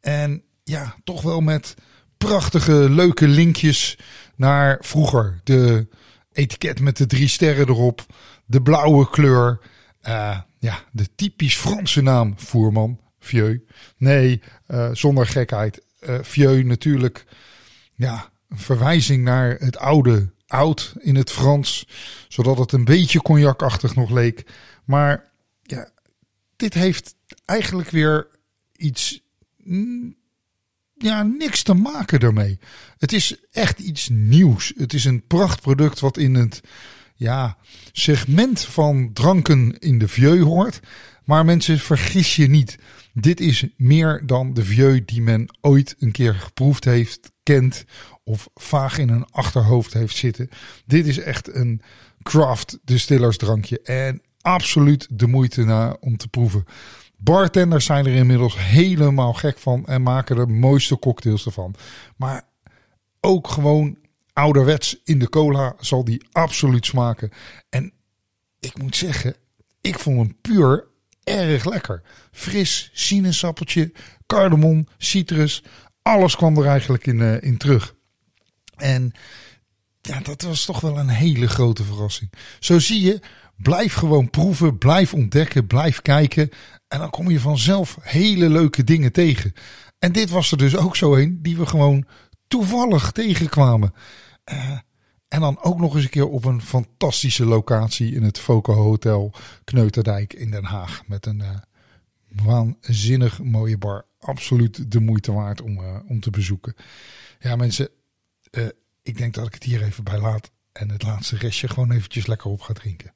En 0.00 0.42
ja, 0.64 0.94
toch 1.04 1.22
wel 1.22 1.40
met 1.40 1.74
prachtige, 2.18 2.90
leuke 2.90 3.28
linkjes 3.28 3.98
naar 4.36 4.78
vroeger. 4.80 5.40
De 5.44 5.88
etiket 6.32 6.80
met 6.80 6.96
de 6.96 7.06
drie 7.06 7.28
sterren 7.28 7.68
erop, 7.68 8.06
de 8.46 8.62
blauwe 8.62 9.10
kleur. 9.10 9.60
Uh, 10.08 10.38
ja, 10.60 10.84
de 10.92 11.14
typisch 11.14 11.56
Franse 11.56 12.00
naam 12.00 12.34
Voerman, 12.36 13.00
Vieux. 13.18 13.60
Nee, 13.96 14.42
uh, 14.68 14.88
zonder 14.92 15.26
gekheid. 15.26 15.82
Uh, 16.00 16.18
Vieux 16.22 16.64
natuurlijk, 16.64 17.24
ja, 17.94 18.30
een 18.48 18.58
verwijzing 18.58 19.24
naar 19.24 19.56
het 19.58 19.78
oude 19.78 20.32
oud 20.46 20.94
in 20.98 21.14
het 21.14 21.30
Frans, 21.30 21.86
zodat 22.28 22.58
het 22.58 22.72
een 22.72 22.84
beetje 22.84 23.22
cognacachtig 23.22 23.94
nog 23.94 24.10
leek. 24.10 24.44
Maar 24.84 25.32
ja, 25.62 25.90
dit 26.56 26.74
heeft 26.74 27.14
eigenlijk 27.44 27.90
weer 27.90 28.28
iets 28.76 29.22
ja, 30.94 31.22
niks 31.22 31.62
te 31.62 31.74
maken 31.74 32.20
daarmee. 32.20 32.58
Het 32.98 33.12
is 33.12 33.36
echt 33.50 33.78
iets 33.78 34.08
nieuws. 34.08 34.72
Het 34.76 34.92
is 34.92 35.04
een 35.04 35.26
prachtproduct 35.26 36.00
wat 36.00 36.16
in 36.16 36.34
het 36.34 36.60
ja, 37.20 37.56
segment 37.92 38.60
van 38.60 39.12
dranken 39.12 39.78
in 39.78 39.98
de 39.98 40.08
vieux 40.08 40.42
hoort. 40.42 40.80
Maar 41.24 41.44
mensen, 41.44 41.78
vergis 41.78 42.36
je 42.36 42.48
niet. 42.48 42.78
Dit 43.14 43.40
is 43.40 43.66
meer 43.76 44.22
dan 44.26 44.54
de 44.54 44.64
vieux 44.64 45.02
die 45.06 45.22
men 45.22 45.56
ooit 45.60 45.96
een 45.98 46.12
keer 46.12 46.34
geproefd 46.34 46.84
heeft, 46.84 47.32
kent 47.42 47.84
of 48.24 48.48
vaag 48.54 48.98
in 48.98 49.08
een 49.08 49.26
achterhoofd 49.30 49.92
heeft 49.92 50.16
zitten. 50.16 50.48
Dit 50.86 51.06
is 51.06 51.18
echt 51.18 51.54
een 51.54 51.82
craft 52.22 52.78
distillersdrankje 52.84 53.80
en 53.80 54.22
absoluut 54.40 55.06
de 55.10 55.26
moeite 55.26 55.64
na 55.64 55.96
om 56.00 56.16
te 56.16 56.28
proeven. 56.28 56.64
Bartenders 57.16 57.84
zijn 57.84 58.06
er 58.06 58.14
inmiddels 58.14 58.58
helemaal 58.58 59.32
gek 59.32 59.58
van 59.58 59.86
en 59.86 60.02
maken 60.02 60.36
de 60.36 60.46
mooiste 60.46 60.98
cocktails 60.98 61.46
ervan. 61.46 61.74
Maar 62.16 62.42
ook 63.20 63.48
gewoon 63.48 63.98
ouderwets 64.32 65.00
in 65.04 65.18
de 65.18 65.28
cola 65.28 65.74
zal 65.80 66.04
die 66.04 66.26
absoluut 66.32 66.86
smaken. 66.86 67.30
En 67.68 67.92
ik 68.60 68.78
moet 68.78 68.96
zeggen, 68.96 69.36
ik 69.80 69.98
vond 69.98 70.18
hem 70.18 70.36
puur 70.40 70.88
erg 71.24 71.64
lekker. 71.64 72.02
Fris, 72.32 72.90
sinaasappeltje, 72.92 73.92
cardamom, 74.26 74.86
citrus. 74.98 75.62
Alles 76.02 76.36
kwam 76.36 76.58
er 76.58 76.66
eigenlijk 76.66 77.06
in, 77.06 77.18
uh, 77.18 77.42
in 77.42 77.56
terug. 77.56 77.94
En 78.76 79.12
ja, 80.00 80.20
dat 80.20 80.42
was 80.42 80.64
toch 80.64 80.80
wel 80.80 80.98
een 80.98 81.08
hele 81.08 81.48
grote 81.48 81.84
verrassing. 81.84 82.32
Zo 82.58 82.78
zie 82.78 83.00
je, 83.00 83.20
blijf 83.56 83.94
gewoon 83.94 84.30
proeven, 84.30 84.78
blijf 84.78 85.14
ontdekken, 85.14 85.66
blijf 85.66 86.02
kijken. 86.02 86.50
En 86.88 86.98
dan 86.98 87.10
kom 87.10 87.30
je 87.30 87.40
vanzelf 87.40 87.98
hele 88.00 88.48
leuke 88.48 88.84
dingen 88.84 89.12
tegen. 89.12 89.52
En 89.98 90.12
dit 90.12 90.30
was 90.30 90.50
er 90.50 90.58
dus 90.58 90.76
ook 90.76 90.96
zo 90.96 91.14
een 91.14 91.38
die 91.42 91.56
we 91.56 91.66
gewoon 91.66 92.06
toevallig 92.50 93.12
tegenkwamen. 93.12 93.94
Uh, 94.52 94.78
en 95.28 95.40
dan 95.40 95.62
ook 95.62 95.78
nog 95.78 95.94
eens 95.94 96.04
een 96.04 96.10
keer 96.10 96.28
op 96.28 96.44
een 96.44 96.62
fantastische 96.62 97.44
locatie 97.44 98.14
in 98.14 98.22
het 98.22 98.38
Foco 98.38 98.74
Hotel 98.74 99.32
Kneuterdijk 99.64 100.32
in 100.32 100.50
Den 100.50 100.64
Haag. 100.64 101.02
Met 101.06 101.26
een 101.26 101.40
uh, 101.40 101.56
waanzinnig 102.28 103.42
mooie 103.42 103.78
bar. 103.78 104.06
Absoluut 104.18 104.92
de 104.92 105.00
moeite 105.00 105.32
waard 105.32 105.60
om, 105.60 105.78
uh, 105.78 105.96
om 106.06 106.20
te 106.20 106.30
bezoeken. 106.30 106.74
Ja 107.38 107.56
mensen, 107.56 107.88
ik 109.02 109.16
denk 109.18 109.34
dat 109.34 109.46
ik 109.46 109.54
het 109.54 109.64
hier 109.64 109.82
even 109.82 110.04
bij 110.04 110.18
laat. 110.18 110.50
En 110.72 110.90
het 110.90 111.02
laatste 111.02 111.36
restje 111.36 111.68
gewoon 111.68 111.90
eventjes 111.90 112.26
lekker 112.26 112.50
op 112.50 112.60
ga 112.60 112.72
drinken. 112.72 113.14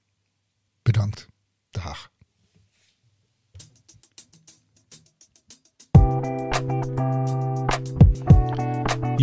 Bedankt. 0.82 1.26
Dag. 1.70 2.12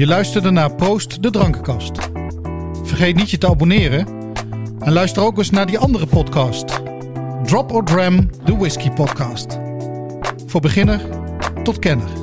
Je 0.02 0.08
luisterde 0.08 0.52
naar 0.52 0.76
Proost 0.76 1.24
de 1.24 1.30
Drankenkast. 1.30 1.92
Vergeet 2.84 3.16
niet 3.16 3.30
je 3.30 3.38
te 3.38 3.48
abonneren. 3.48 4.08
En 4.80 4.94
luister 4.94 5.24
ook 5.24 5.38
eens 5.38 5.50
naar 5.50 5.66
die 5.66 5.78
andere 5.78 6.06
podcast. 6.06 6.82
Drop 7.44 7.72
or 7.72 7.84
Dram, 7.84 8.30
de 8.44 8.58
Whisky 8.58 8.92
Podcast. 8.92 9.60
Voor 10.46 10.62
beginner 10.62 11.02
tot 11.64 11.80
kenner. 11.80 12.21